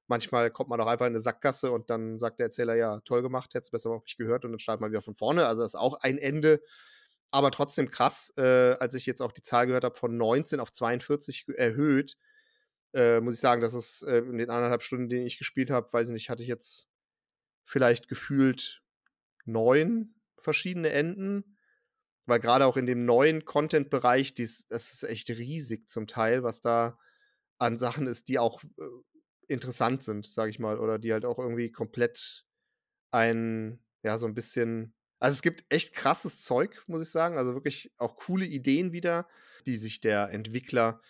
Manchmal 0.08 0.50
kommt 0.50 0.70
man 0.70 0.80
auch 0.80 0.86
einfach 0.86 1.04
in 1.04 1.12
eine 1.12 1.20
Sackgasse 1.20 1.70
und 1.70 1.90
dann 1.90 2.18
sagt 2.18 2.38
der 2.38 2.46
Erzähler, 2.46 2.74
ja, 2.74 3.00
toll 3.00 3.20
gemacht, 3.20 3.52
hätte 3.52 3.64
es 3.64 3.70
besser 3.70 3.90
auf 3.90 4.02
mich 4.04 4.16
gehört 4.16 4.46
und 4.46 4.52
dann 4.52 4.58
startet 4.58 4.80
man 4.80 4.90
wieder 4.90 5.02
von 5.02 5.14
vorne. 5.14 5.46
Also 5.46 5.60
das 5.60 5.72
ist 5.72 5.80
auch 5.80 6.00
ein 6.00 6.16
Ende, 6.16 6.62
aber 7.30 7.50
trotzdem 7.50 7.90
krass, 7.90 8.32
äh, 8.38 8.72
als 8.80 8.94
ich 8.94 9.04
jetzt 9.04 9.20
auch 9.20 9.32
die 9.32 9.42
Zahl 9.42 9.66
gehört 9.66 9.84
habe, 9.84 9.96
von 9.96 10.16
19 10.16 10.60
auf 10.60 10.72
42 10.72 11.44
erhöht, 11.54 12.16
äh, 12.94 13.20
muss 13.20 13.34
ich 13.34 13.40
sagen, 13.40 13.60
dass 13.60 13.74
es 13.74 14.02
äh, 14.02 14.18
in 14.18 14.38
den 14.38 14.50
anderthalb 14.50 14.82
Stunden, 14.82 15.08
die 15.08 15.18
ich 15.18 15.38
gespielt 15.38 15.70
habe, 15.70 15.92
weiß 15.92 16.08
ich 16.08 16.12
nicht, 16.12 16.30
hatte 16.30 16.42
ich 16.42 16.48
jetzt 16.48 16.88
vielleicht 17.64 18.08
gefühlt 18.08 18.82
neun 19.44 20.14
verschiedene 20.38 20.90
Enden. 20.90 21.56
Weil 22.26 22.40
gerade 22.40 22.66
auch 22.66 22.76
in 22.76 22.86
dem 22.86 23.06
neuen 23.06 23.46
Content-Bereich, 23.46 24.34
das 24.34 24.66
ist 24.68 25.02
echt 25.04 25.30
riesig 25.30 25.88
zum 25.88 26.06
Teil, 26.06 26.42
was 26.42 26.60
da 26.60 26.98
an 27.58 27.78
Sachen 27.78 28.06
ist, 28.06 28.28
die 28.28 28.38
auch 28.38 28.62
äh, 28.62 28.84
interessant 29.48 30.04
sind, 30.04 30.26
sage 30.26 30.50
ich 30.50 30.58
mal, 30.58 30.78
oder 30.78 30.98
die 30.98 31.12
halt 31.12 31.24
auch 31.24 31.38
irgendwie 31.38 31.72
komplett 31.72 32.44
ein, 33.10 33.82
ja, 34.02 34.18
so 34.18 34.26
ein 34.26 34.34
bisschen. 34.34 34.94
Also 35.20 35.34
es 35.34 35.42
gibt 35.42 35.64
echt 35.70 35.94
krasses 35.94 36.44
Zeug, 36.44 36.84
muss 36.86 37.02
ich 37.02 37.10
sagen. 37.10 37.38
Also 37.38 37.54
wirklich 37.54 37.92
auch 37.98 38.16
coole 38.16 38.44
Ideen 38.44 38.92
wieder, 38.92 39.26
die 39.66 39.76
sich 39.76 40.00
der 40.00 40.30
Entwickler 40.30 41.00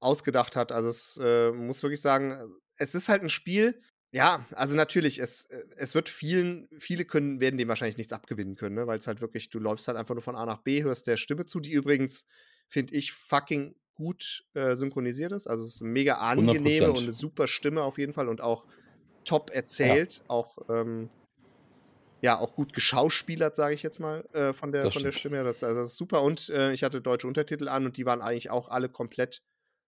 ausgedacht 0.00 0.56
hat. 0.56 0.72
Also 0.72 0.88
es 0.88 1.20
äh, 1.22 1.50
muss 1.52 1.82
wirklich 1.82 2.00
sagen, 2.00 2.34
es 2.76 2.94
ist 2.94 3.08
halt 3.08 3.22
ein 3.22 3.30
Spiel, 3.30 3.80
Ja, 4.10 4.46
also 4.52 4.74
natürlich, 4.74 5.18
es, 5.18 5.44
äh, 5.46 5.62
es 5.76 5.94
wird 5.94 6.08
vielen, 6.08 6.68
viele 6.78 7.04
können, 7.04 7.40
werden 7.40 7.58
dem 7.58 7.68
wahrscheinlich 7.68 7.98
nichts 7.98 8.12
abgewinnen 8.12 8.56
können, 8.56 8.74
ne? 8.74 8.86
weil 8.86 8.98
es 8.98 9.06
halt 9.06 9.20
wirklich, 9.20 9.50
du 9.50 9.58
läufst 9.58 9.86
halt 9.86 9.98
einfach 9.98 10.14
nur 10.14 10.22
von 10.22 10.36
A 10.36 10.46
nach 10.46 10.62
B, 10.62 10.82
hörst 10.82 11.06
der 11.06 11.16
Stimme 11.18 11.44
zu, 11.44 11.60
die 11.60 11.72
übrigens, 11.72 12.26
finde 12.68 12.94
ich, 12.94 13.12
fucking 13.12 13.74
gut 13.94 14.44
äh, 14.54 14.74
synchronisiert 14.76 15.32
ist. 15.32 15.46
Also 15.46 15.64
es 15.64 15.74
ist 15.74 15.82
eine 15.82 15.90
mega 15.90 16.14
angenehme 16.14 16.86
100%. 16.86 16.88
und 16.88 16.98
eine 16.98 17.12
super 17.12 17.46
Stimme 17.46 17.82
auf 17.82 17.98
jeden 17.98 18.14
Fall 18.14 18.28
und 18.28 18.40
auch 18.40 18.64
top 19.24 19.50
erzählt, 19.50 20.22
auch 20.28 20.56
ähm, 20.70 21.10
ja, 22.20 22.38
auch 22.38 22.54
gut 22.54 22.72
geschauspielert, 22.72 23.56
sage 23.56 23.74
ich 23.74 23.82
jetzt 23.82 24.00
mal, 24.00 24.24
äh, 24.32 24.52
von, 24.52 24.72
der, 24.72 24.82
Das 24.82 24.94
von 24.94 25.02
der. 25.02 25.12
Stimme 25.12 25.36
her. 25.36 25.44
Das, 25.44 25.62
also 25.62 25.78
das 25.78 25.88
ist 25.88 25.96
super. 25.96 26.22
Und 26.22 26.48
äh, 26.48 26.72
ich 26.72 26.82
hatte 26.82 27.00
deutsche 27.00 27.26
Untertitel 27.26 27.68
an 27.68 27.84
und 27.84 27.96
die 27.96 28.06
waren 28.06 28.22
eigentlich 28.22 28.50
auch 28.50 28.68
alle 28.68 28.88
komplett 28.88 29.42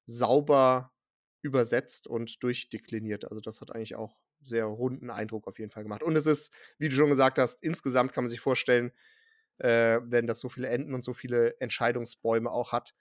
sauber 0.07 0.93
übersetzt 1.43 2.07
und 2.07 2.43
durchdekliniert. 2.43 3.25
Also 3.25 3.41
das 3.41 3.61
hat 3.61 3.75
eigentlich 3.75 3.97
auch 3.97 4.19
sehr 4.43 4.65
runden 4.65 5.11
Eindruck 5.11 5.47
auf 5.47 5.59
jeden 5.59 5.71
Fall 5.71 5.83
gemacht. 5.83 6.03
Und 6.03 6.17
es 6.17 6.27
ist, 6.27 6.53
wie 6.79 6.89
du 6.89 6.95
schon 6.95 7.11
gesagt 7.11 7.39
hast, 7.39 7.63
insgesamt 7.63 8.13
kann 8.13 8.25
man 8.25 8.31
sich 8.31 8.41
vorstellen, 8.41 8.93
äh, 9.59 10.01
wenn 10.05 10.27
das 10.27 10.41
so 10.41 10.49
viele 10.49 10.69
Enden 10.69 10.95
und 10.95 11.05
so 11.05 11.13
viele 11.13 11.59
Entscheidungsbäume 11.61 12.51
auch 12.51 12.73
hat, 12.73 12.95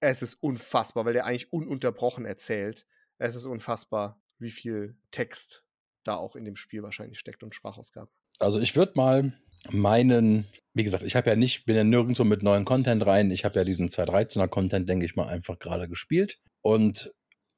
es 0.00 0.22
ist 0.22 0.34
unfassbar, 0.34 1.04
weil 1.04 1.14
der 1.14 1.24
eigentlich 1.24 1.52
ununterbrochen 1.52 2.26
erzählt. 2.26 2.86
Es 3.18 3.34
ist 3.34 3.46
unfassbar, 3.46 4.20
wie 4.38 4.50
viel 4.50 4.98
Text 5.10 5.64
da 6.04 6.16
auch 6.16 6.36
in 6.36 6.44
dem 6.44 6.56
Spiel 6.56 6.82
wahrscheinlich 6.82 7.18
steckt 7.18 7.42
und 7.42 7.54
Sprachausgabe. 7.54 8.10
Also 8.38 8.60
ich 8.60 8.76
würde 8.76 8.92
mal 8.94 9.32
meinen, 9.70 10.46
wie 10.74 10.84
gesagt, 10.84 11.04
ich 11.04 11.16
habe 11.16 11.30
ja 11.30 11.36
nicht, 11.36 11.64
bin 11.64 11.76
ja 11.76 11.84
nirgendwo 11.84 12.24
mit 12.24 12.42
neuen 12.42 12.64
Content 12.64 13.04
rein. 13.06 13.30
Ich 13.30 13.44
habe 13.44 13.58
ja 13.58 13.64
diesen 13.64 13.88
213er 13.88 14.48
Content, 14.48 14.88
denke 14.88 15.06
ich 15.06 15.16
mal, 15.16 15.26
einfach 15.28 15.58
gerade 15.58 15.88
gespielt. 15.88 16.38
Und 16.62 17.12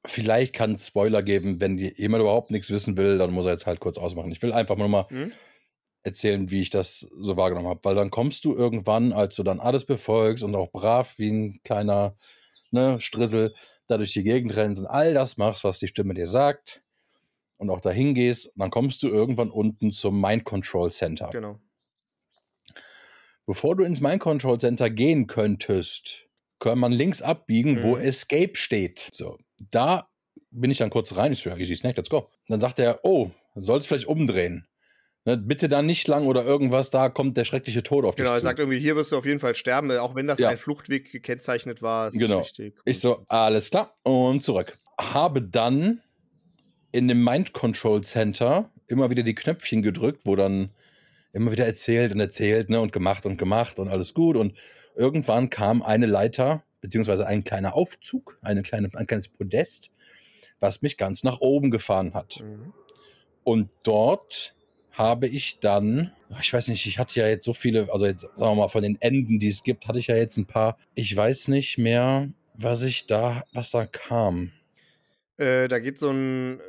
vielleicht 0.05 0.53
kann 0.53 0.73
es 0.73 0.87
Spoiler 0.87 1.23
geben, 1.23 1.59
wenn 1.59 1.77
jemand 1.77 2.21
überhaupt 2.21 2.51
nichts 2.51 2.69
wissen 2.71 2.97
will, 2.97 3.17
dann 3.17 3.31
muss 3.31 3.45
er 3.45 3.51
jetzt 3.51 3.65
halt 3.65 3.79
kurz 3.79 3.97
ausmachen. 3.97 4.31
Ich 4.31 4.41
will 4.41 4.53
einfach 4.53 4.77
nur 4.77 4.87
mal 4.89 5.07
Hm? 5.09 5.31
erzählen, 6.03 6.49
wie 6.49 6.61
ich 6.61 6.69
das 6.69 6.99
so 6.99 7.35
wahrgenommen 7.37 7.67
habe. 7.67 7.81
Weil 7.83 7.95
dann 7.95 8.09
kommst 8.09 8.45
du 8.45 8.55
irgendwann, 8.55 9.11
als 9.13 9.35
du 9.35 9.43
dann 9.43 9.59
alles 9.59 9.85
befolgst 9.85 10.43
und 10.43 10.55
auch 10.55 10.71
brav 10.71 11.17
wie 11.17 11.29
ein 11.29 11.59
kleiner 11.63 12.13
ne, 12.71 12.99
Strissel 13.01 13.53
da 13.87 13.97
durch 13.97 14.13
die 14.13 14.23
Gegend 14.23 14.55
rennst 14.55 14.81
und 14.81 14.87
all 14.87 15.13
das 15.13 15.37
machst, 15.37 15.63
was 15.63 15.79
die 15.79 15.87
Stimme 15.87 16.13
dir 16.13 16.27
sagt 16.27 16.81
und 17.57 17.69
auch 17.69 17.81
dahin 17.81 18.13
gehst, 18.13 18.53
dann 18.55 18.69
kommst 18.69 19.03
du 19.03 19.09
irgendwann 19.09 19.51
unten 19.51 19.91
zum 19.91 20.21
Mind 20.21 20.45
Control 20.45 20.91
Center. 20.91 21.29
Genau. 21.31 21.59
Bevor 23.49 23.75
du 23.75 23.83
ins 23.83 23.99
Mind 23.99 24.19
Control 24.21 24.59
Center 24.59 24.91
gehen 24.91 25.25
könntest, 25.25 26.27
kann 26.59 26.77
man 26.77 26.91
links 26.91 27.23
abbiegen, 27.23 27.81
wo 27.81 27.95
Mhm. 27.95 28.01
Escape 28.03 28.51
steht. 28.53 29.09
So, 29.11 29.39
da 29.71 30.07
bin 30.51 30.69
ich 30.69 30.77
dann 30.77 30.91
kurz 30.91 31.17
rein. 31.17 31.31
Ich 31.31 31.39
so, 31.39 31.49
ja, 31.49 31.57
easy 31.57 31.75
snack, 31.75 31.97
let's 31.97 32.11
go. 32.11 32.29
Dann 32.47 32.59
sagt 32.59 32.77
er, 32.77 32.99
oh, 33.01 33.31
sollst 33.55 33.87
vielleicht 33.87 34.05
umdrehen. 34.05 34.67
Ne, 35.25 35.35
bitte 35.35 35.67
da 35.67 35.81
nicht 35.81 36.07
lang 36.07 36.27
oder 36.27 36.45
irgendwas, 36.45 36.91
da 36.91 37.09
kommt 37.09 37.37
der 37.37 37.43
schreckliche 37.43 37.81
Tod 37.81 38.05
auf 38.05 38.15
Genau, 38.15 38.29
dich 38.29 38.35
er 38.35 38.39
zu. 38.41 38.43
sagt 38.43 38.59
irgendwie, 38.59 38.77
hier 38.77 38.95
wirst 38.95 39.11
du 39.11 39.17
auf 39.17 39.25
jeden 39.25 39.39
Fall 39.39 39.55
sterben, 39.55 39.89
auch 39.97 40.13
wenn 40.13 40.27
das 40.27 40.37
Ja. 40.37 40.49
ein 40.49 40.57
Fluchtweg 40.59 41.11
gekennzeichnet 41.11 41.81
war. 41.81 42.09
Ist 42.09 42.19
Genau. 42.19 42.41
Richtig. 42.41 42.75
Ich 42.85 42.99
so, 42.99 43.25
alles 43.29 43.71
klar 43.71 43.95
und 44.03 44.43
zurück. 44.43 44.77
Habe 44.99 45.41
dann 45.41 46.03
in 46.91 47.07
dem 47.07 47.23
Mind 47.23 47.53
Control 47.53 48.01
Center 48.03 48.71
immer 48.85 49.09
wieder 49.09 49.23
die 49.23 49.33
Knöpfchen 49.33 49.81
gedrückt, 49.81 50.21
wo 50.25 50.35
dann 50.35 50.69
immer 51.33 51.51
wieder 51.51 51.65
erzählt 51.65 52.13
und 52.13 52.19
erzählt 52.19 52.69
ne, 52.69 52.79
und 52.81 52.91
gemacht 52.91 53.25
und 53.25 53.37
gemacht 53.37 53.79
und 53.79 53.87
alles 53.87 54.13
gut. 54.13 54.35
Und 54.35 54.53
irgendwann 54.95 55.49
kam 55.49 55.81
eine 55.81 56.05
Leiter, 56.05 56.63
beziehungsweise 56.81 57.27
ein 57.27 57.43
kleiner 57.43 57.73
Aufzug, 57.75 58.37
eine 58.41 58.61
kleine, 58.61 58.89
ein 58.93 59.07
kleines 59.07 59.27
Podest, 59.27 59.91
was 60.59 60.81
mich 60.81 60.97
ganz 60.97 61.23
nach 61.23 61.39
oben 61.39 61.71
gefahren 61.71 62.13
hat. 62.13 62.41
Mhm. 62.41 62.73
Und 63.43 63.69
dort 63.83 64.55
habe 64.91 65.27
ich 65.27 65.59
dann, 65.59 66.11
ich 66.41 66.51
weiß 66.51 66.67
nicht, 66.67 66.85
ich 66.85 66.99
hatte 66.99 67.19
ja 67.19 67.27
jetzt 67.27 67.45
so 67.45 67.53
viele, 67.53 67.91
also 67.93 68.05
jetzt 68.05 68.21
sagen 68.21 68.51
wir 68.51 68.55
mal 68.55 68.67
von 68.67 68.83
den 68.83 68.97
Enden, 68.99 69.39
die 69.39 69.47
es 69.47 69.63
gibt, 69.63 69.87
hatte 69.87 69.99
ich 69.99 70.07
ja 70.07 70.15
jetzt 70.15 70.37
ein 70.37 70.45
paar. 70.45 70.77
Ich 70.93 71.15
weiß 71.15 71.47
nicht 71.47 71.77
mehr, 71.77 72.29
was 72.57 72.83
ich 72.83 73.07
da, 73.07 73.43
was 73.53 73.71
da 73.71 73.85
kam. 73.85 74.51
Äh, 75.37 75.69
da 75.69 75.79
geht 75.79 75.99
so 75.99 76.09
ein, 76.09 76.59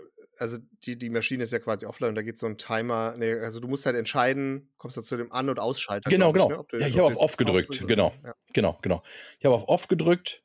also 0.40 0.58
die, 0.84 0.98
die 0.98 1.10
Maschine 1.10 1.44
ist 1.44 1.52
ja 1.52 1.58
quasi 1.58 1.86
offline, 1.86 2.10
und 2.10 2.14
da 2.16 2.22
geht 2.22 2.38
so 2.38 2.46
ein 2.46 2.56
Timer, 2.58 3.14
nee, 3.18 3.32
also 3.34 3.60
du 3.60 3.68
musst 3.68 3.86
halt 3.86 3.96
entscheiden, 3.96 4.70
kommst 4.78 4.96
du 4.96 5.02
zu 5.02 5.16
dem 5.16 5.30
An- 5.32 5.48
und 5.48 5.58
Ausschalter. 5.60 6.10
Genau, 6.10 6.32
glaub 6.32 6.50
ich, 6.50 6.56
genau. 6.56 6.62
ne? 6.62 6.66
Du- 6.70 6.78
Ja, 6.78 6.86
ich 6.88 6.94
habe 6.98 7.06
auf 7.06 7.16
Off 7.18 7.36
gedrückt, 7.36 7.86
genau. 7.86 8.12
Ja. 8.24 8.34
Genau, 8.52 8.78
genau. 8.82 9.02
Ich 9.38 9.44
habe 9.44 9.54
auf 9.54 9.68
Off 9.68 9.88
gedrückt 9.88 10.42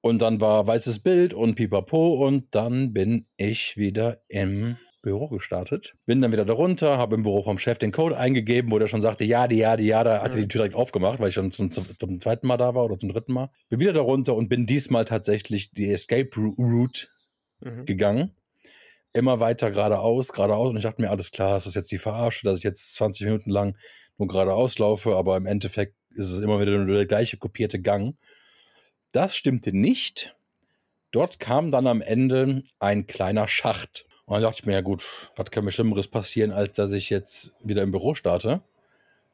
und 0.00 0.20
dann 0.22 0.40
war 0.40 0.66
weißes 0.66 1.00
Bild 1.00 1.34
und 1.34 1.54
pipapo 1.54 2.26
und 2.26 2.54
dann 2.54 2.92
bin 2.92 3.26
ich 3.36 3.76
wieder 3.76 4.20
im 4.28 4.76
Büro 5.02 5.28
gestartet. 5.28 5.94
Bin 6.06 6.20
dann 6.20 6.32
wieder 6.32 6.44
darunter, 6.44 6.98
habe 6.98 7.14
im 7.14 7.22
Büro 7.22 7.42
vom 7.44 7.58
Chef 7.58 7.78
den 7.78 7.92
Code 7.92 8.16
eingegeben, 8.18 8.70
wo 8.72 8.78
der 8.80 8.88
schon 8.88 9.00
sagte, 9.00 9.24
ja, 9.24 9.46
die, 9.46 9.56
ja, 9.58 9.76
die, 9.76 9.84
ja, 9.86 10.02
da 10.02 10.20
hat 10.22 10.32
er 10.32 10.36
die 10.40 10.48
Tür 10.48 10.62
direkt 10.62 10.74
aufgemacht, 10.74 11.20
weil 11.20 11.28
ich 11.28 11.34
schon 11.34 11.52
zum, 11.52 11.70
zum, 11.70 11.86
zum 11.98 12.18
zweiten 12.20 12.48
Mal 12.48 12.56
da 12.56 12.74
war 12.74 12.84
oder 12.84 12.98
zum 12.98 13.08
dritten 13.08 13.32
Mal. 13.32 13.50
Bin 13.68 13.78
wieder 13.78 13.92
darunter 13.92 14.34
und 14.34 14.48
bin 14.48 14.66
diesmal 14.66 15.04
tatsächlich 15.04 15.70
die 15.72 15.90
Escape 15.92 16.28
Route 16.36 17.06
Mhm. 17.60 17.86
gegangen. 17.86 18.34
Immer 19.18 19.40
weiter 19.40 19.72
geradeaus, 19.72 20.32
geradeaus. 20.32 20.70
Und 20.70 20.76
ich 20.76 20.84
dachte 20.84 21.02
mir, 21.02 21.10
alles 21.10 21.32
klar, 21.32 21.54
das 21.54 21.66
ist 21.66 21.74
jetzt 21.74 21.90
die 21.90 21.98
Verarsche, 21.98 22.44
dass 22.44 22.58
ich 22.58 22.62
jetzt 22.62 22.94
20 22.94 23.26
Minuten 23.26 23.50
lang 23.50 23.76
nur 24.16 24.28
geradeaus 24.28 24.78
laufe, 24.78 25.16
aber 25.16 25.36
im 25.36 25.44
Endeffekt 25.44 25.96
ist 26.10 26.30
es 26.30 26.38
immer 26.38 26.60
wieder 26.60 26.78
nur 26.78 26.94
der 26.94 27.06
gleiche 27.06 27.36
kopierte 27.36 27.80
Gang. 27.80 28.16
Das 29.10 29.34
stimmte 29.34 29.76
nicht. 29.76 30.36
Dort 31.10 31.40
kam 31.40 31.72
dann 31.72 31.88
am 31.88 32.00
Ende 32.00 32.62
ein 32.78 33.08
kleiner 33.08 33.48
Schacht. 33.48 34.06
Und 34.24 34.34
dann 34.34 34.42
dachte 34.44 34.60
ich 34.60 34.66
mir, 34.66 34.74
ja 34.74 34.82
gut, 34.82 35.04
was 35.34 35.50
kann 35.50 35.64
mir 35.64 35.72
Schlimmeres 35.72 36.06
passieren, 36.06 36.52
als 36.52 36.76
dass 36.76 36.92
ich 36.92 37.10
jetzt 37.10 37.50
wieder 37.60 37.82
im 37.82 37.90
Büro 37.90 38.14
starte? 38.14 38.62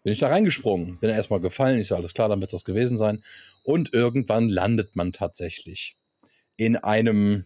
Bin 0.02 0.14
ich 0.14 0.18
da 0.18 0.28
reingesprungen, 0.28 0.98
bin 0.98 1.10
erstmal 1.10 1.40
gefallen, 1.40 1.78
ist 1.78 1.90
ja 1.90 1.98
alles 1.98 2.14
klar, 2.14 2.30
dann 2.30 2.40
wird 2.40 2.54
das 2.54 2.64
gewesen 2.64 2.96
sein. 2.96 3.22
Und 3.64 3.92
irgendwann 3.92 4.48
landet 4.48 4.96
man 4.96 5.12
tatsächlich 5.12 5.98
in 6.56 6.76
einem 6.78 7.44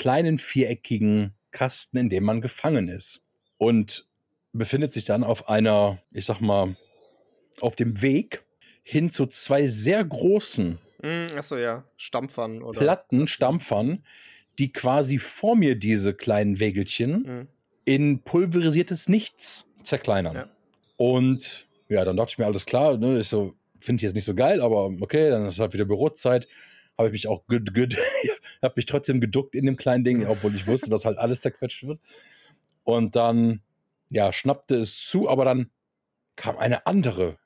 kleinen 0.00 0.38
viereckigen 0.38 1.34
Kasten, 1.52 1.98
in 1.98 2.08
dem 2.10 2.24
man 2.24 2.40
gefangen 2.40 2.88
ist. 2.88 3.22
Und 3.58 4.08
befindet 4.52 4.92
sich 4.92 5.04
dann 5.04 5.22
auf 5.22 5.48
einer, 5.48 6.02
ich 6.10 6.24
sag 6.24 6.40
mal, 6.40 6.74
auf 7.60 7.76
dem 7.76 8.00
Weg 8.02 8.42
hin 8.82 9.10
zu 9.10 9.26
zwei 9.26 9.68
sehr 9.68 10.02
großen 10.04 10.78
Mhm, 11.02 11.28
Achso, 11.34 11.56
ja. 11.56 11.84
Stampfern 11.96 12.62
oder. 12.62 12.78
Platten, 12.80 13.26
Stampfern, 13.26 14.04
die 14.58 14.70
quasi 14.72 15.18
vor 15.18 15.56
mir 15.56 15.74
diese 15.76 16.12
kleinen 16.14 16.60
Wägelchen 16.60 17.22
Mhm. 17.22 17.48
in 17.86 18.22
pulverisiertes 18.22 19.08
Nichts 19.08 19.66
zerkleinern. 19.82 20.34
Ja. 20.34 20.50
Und 20.98 21.68
ja, 21.88 22.04
dann 22.04 22.16
dachte 22.16 22.32
ich 22.32 22.38
mir, 22.38 22.44
alles 22.46 22.66
klar, 22.66 22.98
ne, 22.98 23.18
ist 23.18 23.30
so, 23.30 23.54
finde 23.78 24.00
ich 24.00 24.02
jetzt 24.02 24.14
nicht 24.14 24.26
so 24.26 24.34
geil, 24.34 24.60
aber 24.60 24.92
okay, 25.00 25.30
dann 25.30 25.46
ist 25.46 25.58
halt 25.58 25.72
wieder 25.72 25.86
Bürozeit. 25.86 26.46
Habe 27.00 27.08
ich 27.08 27.12
mich 27.24 27.28
auch 27.28 27.46
good, 27.46 27.72
good, 27.72 27.96
habe 28.62 28.74
mich 28.76 28.84
trotzdem 28.84 29.22
geduckt 29.22 29.54
in 29.54 29.64
dem 29.64 29.78
kleinen 29.78 30.04
Ding, 30.04 30.26
obwohl 30.26 30.54
ich 30.54 30.66
wusste, 30.66 30.90
dass 30.90 31.06
halt 31.06 31.16
alles 31.16 31.40
zerquetscht 31.40 31.86
wird. 31.86 31.98
Und 32.84 33.16
dann, 33.16 33.62
ja, 34.10 34.34
schnappte 34.34 34.76
es 34.76 35.00
zu, 35.00 35.26
aber 35.26 35.46
dann 35.46 35.70
kam 36.36 36.58
eine 36.58 36.86
andere 36.86 37.38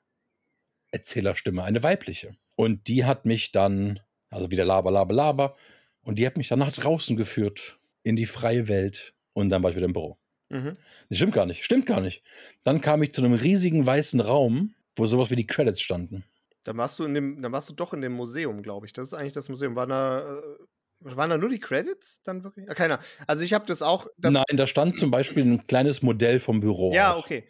Erzählerstimme, 0.91 1.63
eine 1.63 1.83
weibliche. 1.83 2.35
Und 2.57 2.89
die 2.89 3.05
hat 3.05 3.25
mich 3.25 3.53
dann, 3.53 4.01
also 4.29 4.51
wieder 4.51 4.65
laber, 4.65 4.91
laber, 4.91 5.13
laber, 5.13 5.55
und 6.01 6.19
die 6.19 6.25
hat 6.25 6.35
mich 6.35 6.49
dann 6.49 6.59
nach 6.59 6.73
draußen 6.73 7.15
geführt, 7.15 7.79
in 8.03 8.17
die 8.17 8.25
freie 8.25 8.67
Welt. 8.67 9.13
Und 9.31 9.51
dann 9.51 9.63
war 9.63 9.69
ich 9.69 9.77
wieder 9.77 9.85
im 9.85 9.93
Büro. 9.93 10.17
Mhm. 10.49 10.75
Das 11.07 11.17
stimmt 11.17 11.33
gar 11.33 11.45
nicht, 11.45 11.63
stimmt 11.63 11.85
gar 11.85 12.01
nicht. 12.01 12.23
Dann 12.65 12.81
kam 12.81 13.01
ich 13.03 13.13
zu 13.13 13.23
einem 13.23 13.35
riesigen 13.35 13.85
weißen 13.85 14.19
Raum, 14.19 14.75
wo 14.97 15.05
sowas 15.05 15.31
wie 15.31 15.37
die 15.37 15.47
Credits 15.47 15.79
standen. 15.79 16.25
Dann 16.65 16.77
warst 16.77 16.99
du 16.99 17.05
in 17.05 17.13
dem, 17.13 17.41
dann 17.41 17.51
warst 17.51 17.69
du 17.69 17.73
doch 17.73 17.93
in 17.93 18.01
dem 18.01 18.13
Museum, 18.13 18.61
glaube 18.61 18.85
ich. 18.85 18.93
Das 18.93 19.07
ist 19.07 19.13
eigentlich 19.13 19.33
das 19.33 19.47
Museum. 19.49 19.75
Waren 19.75 19.89
da, 19.89 20.19
äh, 20.19 20.57
waren 20.99 21.29
da 21.29 21.37
nur 21.37 21.49
die 21.49 21.59
Credits 21.59 22.21
dann 22.23 22.43
wirklich? 22.43 22.67
Ja, 22.67 22.73
keiner. 22.73 22.99
Also 23.27 23.43
ich 23.43 23.53
habe 23.53 23.65
das 23.65 23.81
auch. 23.81 24.07
Das, 24.17 24.33
Nein, 24.33 24.43
da 24.57 24.67
stand 24.67 24.97
zum 24.97 25.11
Beispiel 25.11 25.45
ein 25.45 25.65
kleines 25.67 26.01
Modell 26.01 26.39
vom 26.39 26.59
Büro. 26.59 26.93
Ja, 26.93 27.13
auch. 27.13 27.25
okay. 27.25 27.47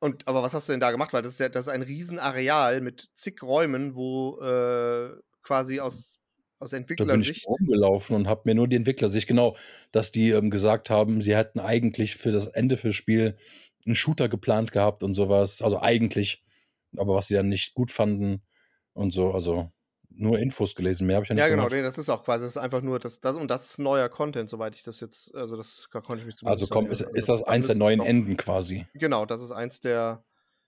Und 0.00 0.28
aber 0.28 0.42
was 0.42 0.54
hast 0.54 0.68
du 0.68 0.72
denn 0.72 0.80
da 0.80 0.92
gemacht? 0.92 1.12
Weil 1.12 1.22
das 1.22 1.32
ist 1.32 1.40
ja 1.40 1.48
das 1.48 1.66
ist 1.66 1.72
ein 1.72 1.82
Riesenareal 1.82 2.80
mit 2.80 3.08
zig 3.14 3.42
Räumen, 3.42 3.96
wo 3.96 4.38
äh, 4.40 5.10
quasi 5.42 5.80
aus, 5.80 6.20
aus 6.58 6.70
Da 6.70 6.76
bin 6.76 7.22
ich 7.22 7.44
Entwicklersicht. 7.44 7.46
rumgelaufen 7.46 8.14
und 8.14 8.28
habe 8.28 8.42
mir 8.44 8.54
nur 8.54 8.68
die 8.68 8.76
Entwicklersicht, 8.76 9.26
genau, 9.26 9.56
dass 9.90 10.12
die 10.12 10.30
ähm, 10.30 10.50
gesagt 10.50 10.90
haben, 10.90 11.22
sie 11.22 11.34
hätten 11.34 11.58
eigentlich 11.58 12.16
für 12.16 12.30
das 12.30 12.46
Ende 12.46 12.76
fürs 12.76 12.94
Spiel 12.94 13.38
einen 13.86 13.94
Shooter 13.94 14.28
geplant 14.28 14.70
gehabt 14.72 15.02
und 15.02 15.14
sowas. 15.14 15.62
Also 15.62 15.80
eigentlich, 15.80 16.44
aber 16.96 17.14
was 17.14 17.28
sie 17.28 17.34
dann 17.34 17.48
nicht 17.48 17.74
gut 17.74 17.90
fanden 17.90 18.42
und 18.92 19.12
so. 19.12 19.32
Also 19.32 19.70
nur 20.10 20.38
Infos 20.38 20.74
gelesen, 20.74 21.06
mehr 21.06 21.16
habe 21.16 21.24
ich 21.24 21.28
ja 21.28 21.34
nicht 21.34 21.42
Ja, 21.42 21.48
genau, 21.48 21.62
gemacht. 21.62 21.74
nee, 21.74 21.82
das 21.82 21.96
ist 21.98 22.08
auch 22.08 22.24
quasi, 22.24 22.44
das 22.44 22.52
ist 22.52 22.56
einfach 22.56 22.80
nur 22.82 22.98
das, 22.98 23.20
das 23.20 23.36
und 23.36 23.50
das 23.50 23.70
ist 23.70 23.78
neuer 23.78 24.08
Content, 24.08 24.48
soweit 24.50 24.74
ich 24.74 24.82
das 24.82 24.98
jetzt, 25.00 25.32
also 25.34 25.56
das 25.56 25.88
konnte 25.90 26.16
ich 26.16 26.26
mich 26.26 26.36
zumindest 26.36 26.62
Also 26.62 26.74
komm, 26.74 26.90
ist, 26.90 27.02
erinnern. 27.02 27.16
ist 27.16 27.28
das 27.28 27.40
da 27.42 27.46
eins 27.52 27.66
der 27.66 27.74
es 27.74 27.78
neuen 27.78 28.00
Enden 28.00 28.36
quasi. 28.36 28.86
Genau, 28.94 29.26
das 29.26 29.42
ist 29.42 29.52
eins 29.52 29.80
der 29.80 30.24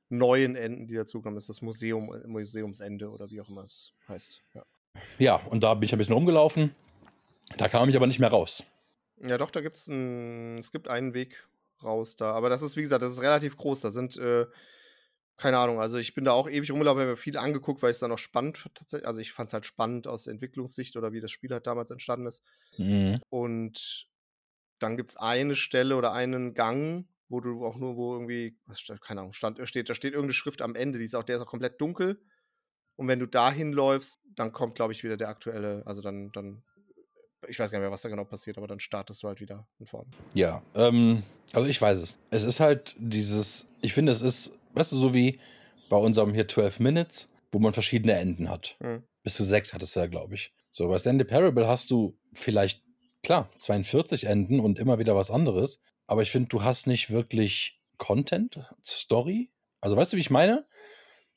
neuen 0.09 0.54
Enden, 0.56 0.87
die 0.87 0.94
dazukommen, 0.94 1.37
ist 1.37 1.48
das 1.48 1.62
Museum, 1.62 2.12
äh, 2.14 2.26
Museumsende 2.28 3.11
oder 3.11 3.30
wie 3.30 3.40
auch 3.40 3.48
immer 3.48 3.62
es 3.62 3.92
heißt. 4.09 4.40
Ja. 4.54 4.64
Ja, 5.18 5.35
und 5.37 5.62
da 5.62 5.74
bin 5.74 5.87
ich 5.87 5.92
ein 5.92 5.98
bisschen 5.98 6.14
rumgelaufen. 6.14 6.72
Da 7.56 7.68
kam 7.68 7.88
ich 7.88 7.96
aber 7.96 8.06
nicht 8.06 8.18
mehr 8.18 8.30
raus. 8.30 8.62
Ja, 9.26 9.38
doch, 9.38 9.50
da 9.50 9.61
gibt's 9.61 9.87
ein, 9.88 10.59
es 10.59 10.72
gibt 10.72 10.88
einen 10.88 11.14
Weg 11.14 11.46
raus 11.83 12.16
da. 12.16 12.33
Aber 12.33 12.48
das 12.48 12.62
ist, 12.62 12.76
wie 12.76 12.83
gesagt, 12.83 13.02
das 13.02 13.12
ist 13.12 13.22
relativ 13.22 13.56
groß. 13.56 13.80
Da 13.80 13.90
sind, 13.90 14.16
äh, 14.16 14.46
keine 15.40 15.57
Ahnung, 15.57 15.81
also 15.81 15.96
ich 15.96 16.14
bin 16.14 16.26
da 16.26 16.33
auch 16.33 16.50
ewig 16.50 16.70
rumgelaufen, 16.70 17.00
habe 17.00 17.12
mir 17.12 17.16
viel 17.16 17.38
angeguckt, 17.38 17.83
weil 17.83 17.90
ich 17.90 17.94
es 17.94 18.00
dann 18.00 18.12
auch 18.12 18.18
spannend 18.18 18.68
tatsächlich, 18.74 19.09
also 19.09 19.22
ich 19.22 19.33
fand 19.33 19.48
es 19.48 19.55
halt 19.55 19.64
spannend 19.64 20.07
aus 20.07 20.26
Entwicklungssicht 20.26 20.96
oder 20.96 21.12
wie 21.12 21.20
das 21.20 21.31
Spiel 21.31 21.50
halt 21.50 21.66
damals 21.66 21.90
entstanden 21.90 22.26
ist. 22.26 22.42
Mhm. 22.76 23.20
Und 23.31 24.07
dann 24.81 24.98
gibt 24.98 25.11
es 25.11 25.16
eine 25.16 25.55
Stelle 25.55 25.96
oder 25.96 26.12
einen 26.12 26.53
Gang, 26.53 27.09
wo 27.31 27.40
du 27.40 27.64
auch 27.64 27.76
nur, 27.76 27.96
wo 27.96 28.12
irgendwie, 28.12 28.59
was 28.66 28.81
steht, 28.81 29.00
keine 29.00 29.20
Ahnung, 29.22 29.33
stand, 29.33 29.66
steht, 29.66 29.88
da 29.88 29.94
steht 29.94 30.12
irgendeine 30.12 30.35
Schrift 30.35 30.61
am 30.61 30.74
Ende, 30.74 30.98
die 30.98 31.07
ist 31.07 31.14
auch, 31.14 31.24
der 31.24 31.37
ist 31.37 31.42
auch 31.42 31.46
komplett 31.46 31.81
dunkel. 31.81 32.20
Und 32.96 33.09
wenn 33.09 33.18
du 33.18 33.26
dahin 33.26 33.72
läufst, 33.72 34.20
dann 34.37 34.53
kommt, 34.53 34.74
glaube 34.74 34.92
ich, 34.92 35.03
wieder 35.05 35.16
der 35.16 35.31
aktuelle, 35.31 35.83
also 35.87 36.03
dann, 36.03 36.33
dann, 36.33 36.62
ich 37.48 37.59
weiß 37.59 37.70
gar 37.70 37.79
nicht 37.79 37.85
mehr, 37.85 37.92
was 37.92 38.03
da 38.03 38.11
genau 38.11 38.26
passiert, 38.26 38.59
aber 38.59 38.66
dann 38.66 38.79
startest 38.79 39.22
du 39.22 39.29
halt 39.29 39.40
wieder 39.40 39.66
von 39.79 39.87
vorne. 39.87 40.11
Ja, 40.35 40.61
ähm, 40.74 41.22
also 41.55 41.66
ich 41.66 41.81
weiß 41.81 41.98
es. 41.98 42.14
Es 42.31 42.44
ist 42.44 42.61
halt 42.61 42.94
dieses, 42.98 43.68
ich 43.81 43.94
finde, 43.94 44.12
es 44.12 44.20
ist, 44.20 44.53
weißt 44.74 44.92
du, 44.92 44.96
so 44.96 45.14
wie 45.14 45.40
bei 45.88 45.96
unserem 45.96 46.35
hier 46.35 46.48
12 46.48 46.80
Minutes, 46.80 47.30
wo 47.52 47.59
man 47.59 47.72
verschiedene 47.72 48.14
Enden 48.14 48.48
hat. 48.48 48.76
Mhm. 48.80 49.02
Bis 49.22 49.35
zu 49.35 49.44
sechs 49.44 49.72
hattest 49.74 49.96
du 49.96 50.00
ja, 50.00 50.06
glaube 50.06 50.35
ich. 50.35 50.52
So, 50.70 50.88
bei 50.88 50.98
Stanley 50.98 51.24
Parable 51.24 51.66
hast 51.66 51.90
du 51.90 52.16
vielleicht, 52.33 52.83
klar, 53.22 53.50
42 53.59 54.24
Enden 54.24 54.61
und 54.61 54.78
immer 54.78 54.98
wieder 54.98 55.16
was 55.16 55.30
anderes. 55.30 55.80
Aber 56.06 56.22
ich 56.22 56.30
finde, 56.30 56.48
du 56.48 56.62
hast 56.62 56.87
nicht 56.87 57.11
wirklich 57.11 57.80
Content, 57.98 58.61
Story. 58.85 59.50
Also 59.80 59.96
weißt 59.96 60.12
du, 60.12 60.16
wie 60.16 60.22
ich 60.22 60.30
meine? 60.30 60.66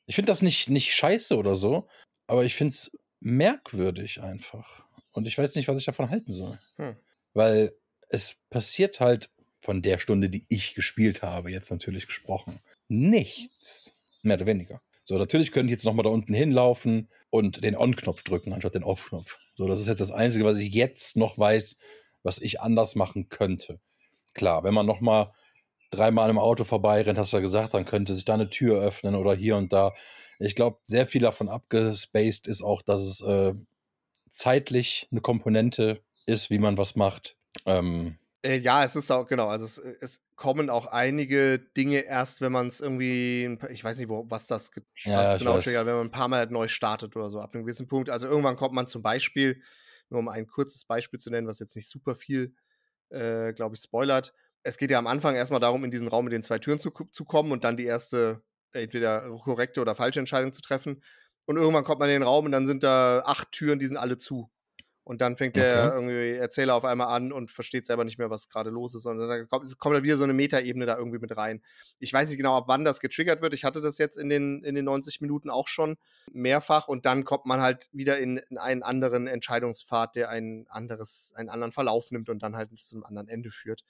Ich 0.05 0.15
finde 0.15 0.31
das 0.31 0.41
nicht, 0.41 0.69
nicht 0.69 0.93
scheiße 0.93 1.35
oder 1.35 1.55
so, 1.55 1.87
aber 2.27 2.43
ich 2.43 2.55
finde 2.55 2.73
es 2.73 2.91
merkwürdig 3.19 4.21
einfach. 4.21 4.85
Und 5.11 5.27
ich 5.27 5.37
weiß 5.37 5.55
nicht, 5.55 5.67
was 5.67 5.77
ich 5.77 5.85
davon 5.85 6.09
halten 6.09 6.31
soll. 6.31 6.59
Hm. 6.77 6.95
Weil 7.33 7.73
es 8.09 8.35
passiert 8.49 8.99
halt 8.99 9.29
von 9.63 9.81
der 9.81 9.97
Stunde, 9.97 10.29
die 10.29 10.45
ich 10.49 10.75
gespielt 10.75 11.23
habe, 11.23 11.49
jetzt 11.49 11.71
natürlich 11.71 12.05
gesprochen, 12.05 12.59
nichts. 12.89 13.93
Mehr 14.21 14.35
oder 14.35 14.45
weniger. 14.45 14.81
So, 15.05 15.17
natürlich 15.17 15.51
könnte 15.51 15.67
ich 15.67 15.77
jetzt 15.77 15.85
nochmal 15.85 16.03
da 16.03 16.09
unten 16.09 16.33
hinlaufen 16.33 17.09
und 17.29 17.63
den 17.63 17.77
On-Knopf 17.77 18.23
drücken, 18.23 18.51
anstatt 18.51 18.75
den 18.75 18.83
Off-Knopf. 18.83 19.39
So, 19.55 19.67
das 19.67 19.79
ist 19.79 19.87
jetzt 19.87 20.01
das 20.01 20.11
Einzige, 20.11 20.43
was 20.43 20.57
ich 20.57 20.73
jetzt 20.73 21.15
noch 21.15 21.37
weiß, 21.37 21.77
was 22.23 22.39
ich 22.39 22.59
anders 22.59 22.95
machen 22.95 23.29
könnte. 23.29 23.79
Klar, 24.33 24.65
wenn 24.65 24.73
man 24.73 24.85
nochmal 24.85 25.31
dreimal 25.91 26.29
im 26.29 26.39
Auto 26.39 26.65
vorbeirennt, 26.65 27.17
hast 27.17 27.31
du 27.31 27.37
ja 27.37 27.41
gesagt, 27.41 27.73
dann 27.73 27.85
könnte 27.85 28.15
sich 28.15 28.25
da 28.25 28.33
eine 28.33 28.49
Tür 28.49 28.81
öffnen 28.81 29.15
oder 29.15 29.33
hier 29.33 29.55
und 29.55 29.71
da. 29.71 29.93
Ich 30.39 30.55
glaube, 30.55 30.79
sehr 30.83 31.07
viel 31.07 31.21
davon 31.21 31.47
abgespaced 31.47 32.47
ist 32.47 32.63
auch, 32.63 32.81
dass 32.81 33.01
es 33.01 33.21
äh, 33.21 33.53
zeitlich 34.31 35.07
eine 35.11 35.21
Komponente 35.21 35.99
ist, 36.25 36.49
wie 36.49 36.59
man 36.59 36.77
was 36.77 36.95
macht. 36.95 37.37
Ähm, 37.65 38.17
Äh, 38.45 38.59
ja, 38.59 38.83
es 38.83 38.95
ist 38.95 39.09
auch, 39.11 39.27
genau, 39.27 39.47
also 39.47 39.65
es, 39.65 39.77
es 39.77 40.19
kommen 40.35 40.69
auch 40.69 40.87
einige 40.87 41.59
Dinge 41.59 41.99
erst, 41.99 42.41
wenn 42.41 42.51
man 42.51 42.67
es 42.67 42.81
irgendwie, 42.81 43.57
ich 43.69 43.83
weiß 43.83 43.97
nicht, 43.97 44.09
wo, 44.09 44.25
was 44.29 44.47
das 44.47 44.71
was 44.75 44.83
Ja, 45.03 45.37
genau 45.37 45.57
triggert, 45.59 45.85
wenn 45.85 45.95
man 45.95 46.07
ein 46.07 46.11
paar 46.11 46.27
Mal 46.27 46.39
halt 46.39 46.51
neu 46.51 46.67
startet 46.67 47.15
oder 47.15 47.29
so, 47.29 47.39
ab 47.39 47.53
einem 47.53 47.63
gewissen 47.63 47.87
Punkt. 47.87 48.09
Also 48.09 48.27
irgendwann 48.27 48.57
kommt 48.57 48.73
man 48.73 48.87
zum 48.87 49.01
Beispiel, 49.01 49.61
nur 50.09 50.19
um 50.19 50.27
ein 50.27 50.47
kurzes 50.47 50.85
Beispiel 50.85 51.19
zu 51.19 51.29
nennen, 51.29 51.47
was 51.47 51.59
jetzt 51.59 51.75
nicht 51.75 51.89
super 51.89 52.15
viel, 52.15 52.55
äh, 53.09 53.53
glaube 53.53 53.75
ich, 53.75 53.81
spoilert. 53.81 54.33
Es 54.63 54.77
geht 54.77 54.91
ja 54.91 54.97
am 54.99 55.07
Anfang 55.07 55.35
erstmal 55.35 55.59
darum, 55.59 55.83
in 55.85 55.91
diesen 55.91 56.07
Raum 56.07 56.25
mit 56.25 56.33
den 56.33 56.43
zwei 56.43 56.59
Türen 56.59 56.79
zu, 56.79 56.91
zu 57.11 57.25
kommen 57.25 57.51
und 57.51 57.63
dann 57.63 57.77
die 57.77 57.85
erste, 57.85 58.43
äh, 58.73 58.83
entweder 58.83 59.29
korrekte 59.39 59.81
oder 59.81 59.95
falsche 59.95 60.19
Entscheidung 60.19 60.53
zu 60.53 60.61
treffen. 60.61 61.03
Und 61.45 61.57
irgendwann 61.57 61.83
kommt 61.83 61.99
man 61.99 62.09
in 62.09 62.15
den 62.15 62.23
Raum 62.23 62.45
und 62.45 62.51
dann 62.51 62.67
sind 62.67 62.83
da 62.83 63.23
acht 63.25 63.51
Türen, 63.51 63.79
die 63.79 63.85
sind 63.87 63.97
alle 63.97 64.17
zu. 64.17 64.49
Und 65.05 65.19
dann 65.19 65.35
fängt 65.35 65.57
der 65.57 65.91
Okay. 65.91 65.95
irgendwie 65.95 66.37
Erzähler 66.39 66.75
auf 66.75 66.85
einmal 66.85 67.07
an 67.07 67.33
und 67.33 67.51
versteht 67.51 67.85
selber 67.85 68.05
nicht 68.05 68.17
mehr, 68.17 68.29
was 68.29 68.47
gerade 68.47 68.69
los 68.69 68.95
ist. 68.95 69.03
sondern 69.03 69.27
dann 69.27 69.47
kommt, 69.49 69.65
es 69.65 69.77
kommt 69.77 69.95
dann 69.95 70.03
wieder 70.03 70.15
so 70.15 70.23
eine 70.23 70.33
Metaebene 70.33 70.85
da 70.85 70.97
irgendwie 70.97 71.19
mit 71.19 71.35
rein. 71.35 71.61
Ich 71.99 72.13
weiß 72.13 72.29
nicht 72.29 72.37
genau, 72.37 72.55
ab 72.55 72.65
wann 72.67 72.85
das 72.85 73.01
getriggert 73.01 73.41
wird. 73.41 73.53
Ich 73.53 73.65
hatte 73.65 73.81
das 73.81 73.97
jetzt 73.97 74.17
in 74.17 74.29
den, 74.29 74.63
in 74.63 74.75
den 74.75 74.85
90 74.85 75.19
Minuten 75.19 75.49
auch 75.49 75.67
schon 75.67 75.97
mehrfach 76.31 76.87
und 76.87 77.05
dann 77.05 77.25
kommt 77.25 77.45
man 77.45 77.61
halt 77.61 77.89
wieder 77.91 78.17
in, 78.17 78.37
in 78.37 78.57
einen 78.57 78.83
anderen 78.83 79.27
Entscheidungspfad, 79.27 80.15
der 80.15 80.29
ein 80.29 80.65
anderes, 80.69 81.33
einen 81.35 81.49
anderen 81.49 81.73
Verlauf 81.73 82.11
nimmt 82.11 82.29
und 82.29 82.41
dann 82.41 82.55
halt 82.55 82.69
zu 82.79 82.95
einem 82.95 83.03
anderen 83.03 83.27
Ende 83.27 83.51
führt. 83.51 83.83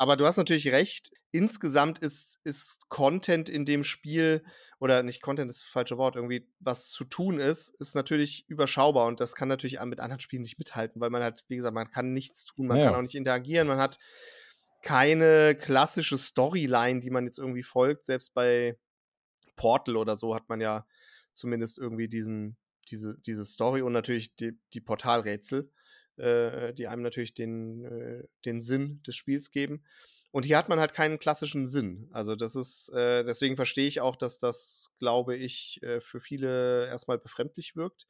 Aber 0.00 0.16
du 0.16 0.24
hast 0.26 0.38
natürlich 0.38 0.68
recht. 0.72 1.10
Insgesamt 1.30 1.98
ist, 1.98 2.38
ist 2.44 2.88
Content 2.88 3.48
in 3.48 3.64
dem 3.64 3.84
Spiel, 3.84 4.42
oder 4.80 5.02
nicht 5.04 5.22
Content 5.22 5.50
ist 5.50 5.60
das 5.62 5.68
falsche 5.68 5.98
Wort, 5.98 6.16
irgendwie 6.16 6.48
was 6.58 6.90
zu 6.90 7.04
tun 7.04 7.38
ist, 7.38 7.70
ist 7.80 7.94
natürlich 7.94 8.48
überschaubar 8.48 9.06
und 9.06 9.20
das 9.20 9.34
kann 9.36 9.48
natürlich 9.48 9.80
mit 9.84 10.00
anderen 10.00 10.20
Spielen 10.20 10.42
nicht 10.42 10.58
mithalten, 10.58 11.00
weil 11.00 11.10
man 11.10 11.22
halt, 11.22 11.44
wie 11.48 11.56
gesagt, 11.56 11.74
man 11.74 11.90
kann 11.90 12.14
nichts 12.14 12.46
tun, 12.46 12.66
man 12.66 12.78
Ja. 12.78 12.84
kann 12.84 12.94
auch 12.94 13.02
nicht 13.02 13.14
interagieren, 13.14 13.68
man 13.68 13.78
hat 13.78 13.98
keine 14.82 15.54
klassische 15.54 16.16
Storyline, 16.18 17.00
die 17.00 17.10
man 17.10 17.26
jetzt 17.26 17.38
irgendwie 17.38 17.62
folgt. 17.62 18.04
Selbst 18.06 18.32
bei 18.34 18.78
Portal 19.56 19.96
oder 19.96 20.16
so 20.16 20.34
hat 20.34 20.48
man 20.48 20.60
ja 20.60 20.86
zumindest 21.34 21.78
irgendwie 21.78 22.08
diesen, 22.08 22.56
diese, 22.90 23.18
diese 23.18 23.44
Story 23.44 23.82
und 23.82 23.92
natürlich 23.92 24.34
die, 24.36 24.58
die 24.72 24.80
Portalrätsel, 24.80 25.70
äh, 26.16 26.72
die 26.74 26.88
einem 26.88 27.02
natürlich 27.02 27.34
den, 27.34 27.84
äh, 27.84 28.24
den 28.44 28.60
Sinn 28.60 29.02
des 29.02 29.16
Spiels 29.16 29.50
geben. 29.50 29.84
Und 30.32 30.46
hier 30.46 30.56
hat 30.56 30.68
man 30.68 30.78
halt 30.78 30.94
keinen 30.94 31.18
klassischen 31.18 31.66
Sinn. 31.66 32.08
Also 32.12 32.36
das 32.36 32.54
ist, 32.54 32.88
äh, 32.90 33.24
deswegen 33.24 33.56
verstehe 33.56 33.88
ich 33.88 34.00
auch, 34.00 34.14
dass 34.14 34.38
das, 34.38 34.90
glaube 34.98 35.36
ich, 35.36 35.82
äh, 35.82 36.00
für 36.00 36.20
viele 36.20 36.86
erstmal 36.86 37.18
befremdlich 37.18 37.74
wirkt. 37.74 38.06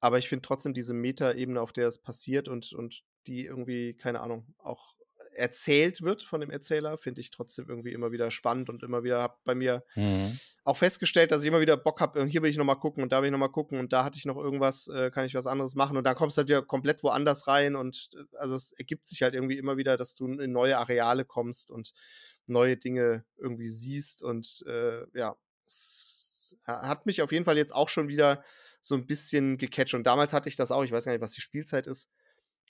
Aber 0.00 0.18
ich 0.18 0.28
finde 0.28 0.42
trotzdem 0.42 0.74
diese 0.74 0.94
Meta-Ebene, 0.94 1.60
auf 1.60 1.72
der 1.72 1.86
es 1.86 1.98
passiert 1.98 2.48
und, 2.48 2.72
und 2.72 3.04
die 3.28 3.44
irgendwie, 3.44 3.94
keine 3.94 4.20
Ahnung, 4.20 4.52
auch 4.58 4.96
erzählt 5.34 6.02
wird 6.02 6.22
von 6.22 6.40
dem 6.40 6.50
Erzähler, 6.50 6.98
finde 6.98 7.20
ich 7.20 7.30
trotzdem 7.30 7.68
irgendwie 7.68 7.92
immer 7.92 8.12
wieder 8.12 8.30
spannend 8.30 8.68
und 8.68 8.82
immer 8.82 9.02
wieder 9.02 9.22
hab 9.22 9.42
bei 9.44 9.54
mir 9.54 9.84
mhm. 9.94 10.38
auch 10.64 10.76
festgestellt, 10.76 11.30
dass 11.30 11.42
ich 11.42 11.48
immer 11.48 11.60
wieder 11.60 11.76
Bock 11.76 12.00
habe, 12.00 12.24
hier 12.26 12.42
will 12.42 12.50
ich 12.50 12.56
nochmal 12.56 12.78
gucken 12.78 13.02
und 13.02 13.12
da 13.12 13.20
will 13.20 13.26
ich 13.26 13.32
nochmal 13.32 13.50
gucken 13.50 13.78
und 13.78 13.92
da 13.92 14.04
hatte 14.04 14.18
ich 14.18 14.24
noch 14.24 14.36
irgendwas, 14.36 14.88
äh, 14.88 15.10
kann 15.10 15.24
ich 15.24 15.34
was 15.34 15.46
anderes 15.46 15.74
machen 15.74 15.96
und 15.96 16.04
dann 16.04 16.14
kommst 16.14 16.36
du 16.36 16.40
halt 16.40 16.48
wieder 16.48 16.62
komplett 16.62 17.02
woanders 17.02 17.46
rein 17.48 17.76
und 17.76 18.10
äh, 18.14 18.36
also 18.36 18.54
es 18.54 18.72
ergibt 18.72 19.06
sich 19.06 19.22
halt 19.22 19.34
irgendwie 19.34 19.58
immer 19.58 19.76
wieder, 19.76 19.96
dass 19.96 20.14
du 20.14 20.26
in 20.26 20.52
neue 20.52 20.78
Areale 20.78 21.24
kommst 21.24 21.70
und 21.70 21.92
neue 22.46 22.76
Dinge 22.76 23.24
irgendwie 23.36 23.68
siehst 23.68 24.22
und 24.22 24.64
äh, 24.66 25.04
ja, 25.14 25.36
es 25.66 26.56
hat 26.66 27.06
mich 27.06 27.22
auf 27.22 27.32
jeden 27.32 27.44
Fall 27.44 27.56
jetzt 27.56 27.74
auch 27.74 27.88
schon 27.88 28.08
wieder 28.08 28.44
so 28.80 28.94
ein 28.94 29.06
bisschen 29.06 29.58
gecatcht 29.58 29.94
und 29.94 30.04
damals 30.04 30.32
hatte 30.32 30.48
ich 30.48 30.56
das 30.56 30.70
auch, 30.70 30.84
ich 30.84 30.92
weiß 30.92 31.04
gar 31.04 31.12
nicht, 31.12 31.22
was 31.22 31.32
die 31.32 31.40
Spielzeit 31.40 31.86
ist, 31.86 32.08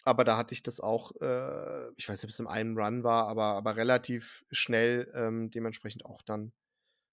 aber 0.04 0.24
da 0.24 0.36
hatte 0.36 0.54
ich 0.54 0.62
das 0.62 0.80
auch, 0.80 1.12
äh, 1.20 1.88
ich 1.96 2.08
weiß 2.08 2.18
nicht, 2.18 2.24
ob 2.24 2.30
es 2.30 2.38
im 2.40 2.48
einen 2.48 2.78
Run 2.78 3.04
war, 3.04 3.28
aber, 3.28 3.44
aber 3.54 3.76
relativ 3.76 4.44
schnell 4.50 5.10
ähm, 5.14 5.50
dementsprechend 5.50 6.04
auch 6.04 6.22
dann 6.22 6.52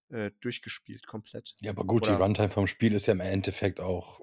äh, 0.09 0.31
durchgespielt 0.41 1.07
komplett. 1.07 1.57
Ja, 1.61 1.71
aber 1.71 1.85
gut, 1.85 2.05
Oder- 2.05 2.07
die 2.07 2.13
Runtime 2.15 2.49
vom 2.49 2.67
Spiel 2.67 2.93
ist 2.93 3.05
ja 3.07 3.13
im 3.13 3.21
Endeffekt 3.21 3.79
auch 3.79 4.19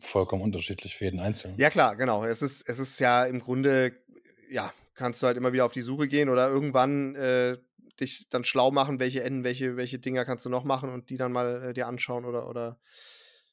vollkommen 0.00 0.42
unterschiedlich 0.42 0.96
für 0.96 1.04
jeden 1.06 1.20
Einzelnen. 1.20 1.58
Ja, 1.58 1.70
klar, 1.70 1.96
genau. 1.96 2.24
Es 2.24 2.42
ist, 2.42 2.68
es 2.68 2.78
ist 2.78 2.98
ja 3.00 3.24
im 3.24 3.40
Grunde, 3.40 4.02
ja, 4.48 4.72
kannst 4.94 5.22
du 5.22 5.26
halt 5.26 5.36
immer 5.36 5.52
wieder 5.52 5.64
auf 5.66 5.72
die 5.72 5.82
Suche 5.82 6.08
gehen 6.08 6.28
oder 6.28 6.48
irgendwann 6.48 7.14
äh, 7.16 7.58
dich 7.98 8.28
dann 8.30 8.44
schlau 8.44 8.70
machen, 8.70 8.98
welche 9.00 9.22
Enden, 9.22 9.44
welche, 9.44 9.76
welche 9.76 9.98
Dinger 9.98 10.24
kannst 10.24 10.44
du 10.44 10.48
noch 10.48 10.64
machen 10.64 10.90
und 10.90 11.10
die 11.10 11.16
dann 11.16 11.32
mal 11.32 11.62
äh, 11.70 11.72
dir 11.74 11.86
anschauen 11.86 12.24
oder, 12.24 12.48
oder 12.48 12.80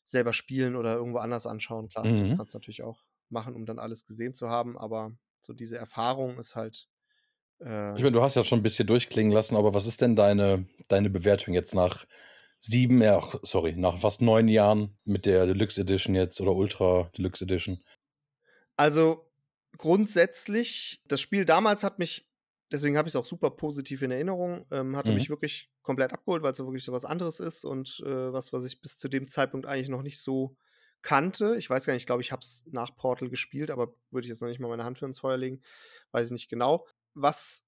selber 0.04 0.32
spielen 0.34 0.76
oder 0.76 0.94
irgendwo 0.96 1.18
anders 1.20 1.46
anschauen. 1.48 1.90
Klar, 1.90 2.14
das 2.18 2.34
Mhm. 2.34 2.36
kannst 2.36 2.54
du 2.54 2.58
natürlich 2.58 2.84
auch 2.84 3.04
machen, 3.32 3.56
um 3.56 3.66
dann 3.66 3.80
alles 3.80 4.06
gesehen 4.06 4.34
zu 4.34 4.50
haben, 4.50 4.78
aber 4.78 5.12
so 5.42 5.54
diese 5.54 5.78
Erfahrung 5.78 6.38
ist 6.40 6.56
halt. 6.56 6.90
Äh, 7.60 7.98
Ich 7.98 8.04
meine, 8.04 8.14
du 8.14 8.22
hast 8.22 8.36
ja 8.36 8.44
schon 8.46 8.60
ein 8.60 8.64
bisschen 8.64 8.88
durchklingen 8.88 9.32
lassen, 9.34 9.56
aber 9.58 9.74
was 9.74 9.88
ist 9.88 10.02
denn 10.02 10.16
deine, 10.16 10.68
deine 10.88 11.10
Bewertung 11.10 11.54
jetzt 11.54 11.74
nach 11.74 12.06
sieben, 12.60 13.02
ja, 13.02 13.18
ach, 13.18 13.36
sorry, 13.44 13.74
nach 13.76 14.00
fast 14.00 14.22
neun 14.22 14.48
Jahren 14.48 14.98
mit 15.04 15.26
der 15.26 15.46
Deluxe 15.48 15.82
Edition 15.82 16.16
jetzt 16.16 16.40
oder 16.42 16.54
Ultra 16.54 17.10
Deluxe 17.18 17.44
Edition? 17.44 17.82
Also 18.76 19.30
grundsätzlich, 19.78 21.04
das 21.08 21.22
Spiel 21.22 21.46
damals 21.46 21.84
hat 21.84 22.00
mich, 22.00 22.30
deswegen 22.72 22.98
habe 22.98 23.08
ich 23.08 23.14
es 23.14 23.16
auch 23.16 23.26
super 23.26 23.52
positiv 23.52 24.02
in 24.02 24.12
Erinnerung, 24.12 24.66
ähm, 24.72 24.96
hatte 24.96 25.12
Mhm. 25.12 25.14
mich 25.14 25.30
wirklich 25.30 25.72
komplett 25.82 26.14
abgeholt, 26.14 26.44
weil 26.44 26.52
es 26.52 26.58
so 26.58 26.66
wirklich 26.66 26.84
so 26.84 26.92
was 26.92 27.06
anderes 27.06 27.40
ist 27.40 27.64
und 27.66 28.02
äh, 28.06 28.34
was, 28.34 28.54
was 28.54 28.66
ich 28.66 28.82
bis 28.82 28.98
zu 28.98 29.08
dem 29.10 29.26
Zeitpunkt 29.28 29.66
eigentlich 29.66 29.90
noch 29.90 30.04
nicht 30.04 30.20
so 30.22 30.58
kannte. 31.08 31.56
Ich 31.58 31.70
weiß 31.70 31.86
gar 31.86 31.94
nicht, 31.94 32.04
ich 32.04 32.08
glaube, 32.08 32.22
ich 32.22 32.34
habe 32.34 32.42
es 32.42 32.66
nach 32.68 32.94
Portal 32.98 33.30
gespielt, 33.30 33.72
aber 33.72 33.96
würde 34.12 34.26
ich 34.26 34.30
jetzt 34.30 34.42
noch 34.42 34.50
nicht 34.50 34.60
mal 34.60 34.68
meine 34.68 34.84
Hand 34.84 34.98
für 35.00 35.06
ins 35.06 35.20
Feuer 35.20 35.38
legen. 35.38 35.62
Weiß 36.12 36.28
ich 36.28 36.32
nicht 36.34 36.50
genau. 36.50 36.86
Was 37.14 37.64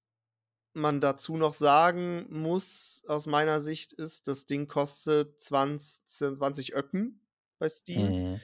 man 0.74 1.00
dazu 1.00 1.36
noch 1.38 1.54
sagen 1.54 2.26
muss, 2.30 3.02
aus 3.08 3.26
meiner 3.26 3.60
Sicht, 3.62 3.92
ist, 3.94 4.28
das 4.28 4.44
Ding 4.46 4.68
kostet 4.68 5.40
20, 5.40 6.06
20 6.06 6.74
Öcken 6.74 7.26
bei 7.58 7.68
Steam 7.68 8.06
Mhm. 8.34 8.40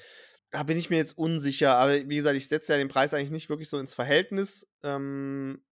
da 0.51 0.63
bin 0.63 0.79
ich 0.79 0.89
mir 0.91 0.97
jetzt 0.97 1.19
unsicher. 1.19 1.77
Aber 1.77 1.93
wie 2.09 2.17
gesagt, 2.17 2.37
ich 2.37 2.49
setze 2.49 2.73
ja 2.73 2.79
den 2.79 2.89
Preis 2.89 3.13
eigentlich 3.13 3.31
nicht 3.31 3.49
wirklich 3.51 3.69
so 3.69 3.79
ins 3.79 3.95
Verhältnis. 3.95 4.67
Ähm, 4.83 5.63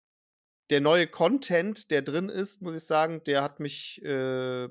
der 0.70 0.80
neue 0.80 1.06
Content, 1.06 1.90
der 1.90 2.02
drin 2.02 2.28
ist, 2.28 2.62
muss 2.62 2.74
ich 2.74 2.84
sagen, 2.84 3.22
der 3.24 3.42
hat 3.42 3.60
mich, 3.60 4.02
äh, 4.04 4.68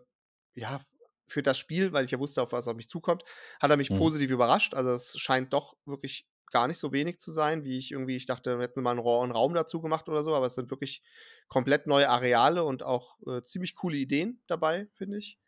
ja, 0.55 0.81
für 1.27 1.43
das 1.43 1.57
Spiel, 1.57 1.93
weil 1.93 2.05
ich 2.05 2.11
ja 2.11 2.19
wusste, 2.19 2.41
auf 2.41 2.51
was 2.51 2.67
auf 2.67 2.75
mich 2.75 2.89
zukommt, 2.89 3.23
hat 3.61 3.71
er 3.71 3.77
mich 3.77 3.89
Mhm. 3.89 3.95
positiv 3.95 4.29
überrascht. 4.31 4.73
Also 4.73 4.91
es 4.91 5.17
scheint 5.17 5.53
doch 5.53 5.75
wirklich 5.85 6.27
gar 6.51 6.67
nicht 6.67 6.77
so 6.77 6.91
wenig 6.93 7.19
zu 7.19 7.31
sein, 7.31 7.63
wie 7.63 7.77
ich 7.77 7.91
irgendwie, 7.91 8.15
ich 8.15 8.27
dachte, 8.27 8.57
wir 8.57 8.63
hätten 8.63 8.81
mal 8.83 8.91
einen, 8.91 8.99
Raum 9.31 9.53
dazu 9.55 9.81
gemacht 9.81 10.07
oder 10.07 10.21
so, 10.21 10.35
aber 10.35 10.45
es 10.45 10.55
sind 10.55 10.69
wirklich 10.69 11.01
komplett 11.47 11.87
neue 11.87 12.09
Areale 12.09 12.63
und 12.63 12.83
auch 12.83 13.17
äh, 13.27 13.41
ziemlich 13.43 13.75
coole 13.75 13.97
Ideen 13.97 14.41
dabei, 14.47 14.87
finde 14.93 15.17
ich. 15.17 15.39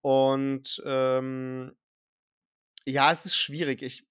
Und 0.00 0.82
ähm, 0.84 1.76
ja, 2.86 3.12
es 3.12 3.26
ist 3.26 3.36
schwierig. 3.36 3.82
Ich, 3.82 4.06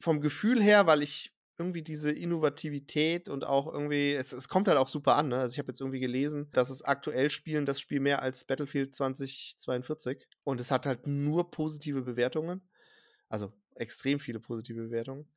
vom 0.00 0.20
Gefühl 0.20 0.62
her, 0.62 0.86
weil 0.86 1.02
ich 1.02 1.32
irgendwie 1.58 1.82
diese 1.82 2.12
Innovativität 2.12 3.28
und 3.28 3.44
auch 3.44 3.72
irgendwie, 3.72 4.12
es, 4.12 4.32
es 4.32 4.48
kommt 4.48 4.68
halt 4.68 4.78
auch 4.78 4.88
super 4.88 5.16
an. 5.16 5.28
Ne? 5.28 5.38
Also 5.38 5.52
ich 5.52 5.58
habe 5.58 5.68
jetzt 5.68 5.80
irgendwie 5.80 6.00
gelesen, 6.00 6.48
dass 6.52 6.70
es 6.70 6.82
aktuell 6.82 7.30
spielen 7.30 7.66
das 7.66 7.80
Spiel 7.80 8.00
mehr 8.00 8.22
als 8.22 8.44
Battlefield 8.44 8.94
2042 8.94 10.26
und 10.44 10.60
es 10.60 10.70
hat 10.70 10.86
halt 10.86 11.06
nur 11.06 11.50
positive 11.50 12.02
Bewertungen. 12.02 12.68
Also 13.28 13.52
extrem 13.74 14.20
viele 14.20 14.40
positive 14.40 14.82
Bewertungen. 14.84 15.28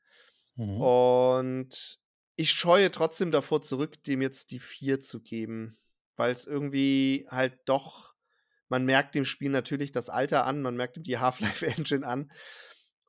Mhm. 0.55 0.81
Und 0.81 1.99
ich 2.35 2.51
scheue 2.51 2.91
trotzdem 2.91 3.31
davor 3.31 3.61
zurück, 3.61 4.03
dem 4.03 4.21
jetzt 4.21 4.51
die 4.51 4.59
4 4.59 4.99
zu 4.99 5.21
geben, 5.21 5.77
weil 6.15 6.31
es 6.31 6.45
irgendwie 6.45 7.25
halt 7.29 7.57
doch, 7.65 8.13
man 8.69 8.85
merkt 8.85 9.15
dem 9.15 9.25
Spiel 9.25 9.49
natürlich 9.49 9.91
das 9.91 10.09
Alter 10.09 10.45
an, 10.45 10.61
man 10.61 10.75
merkt 10.75 10.97
ihm 10.97 11.03
die 11.03 11.17
Half-Life-Engine 11.17 12.05
an. 12.05 12.31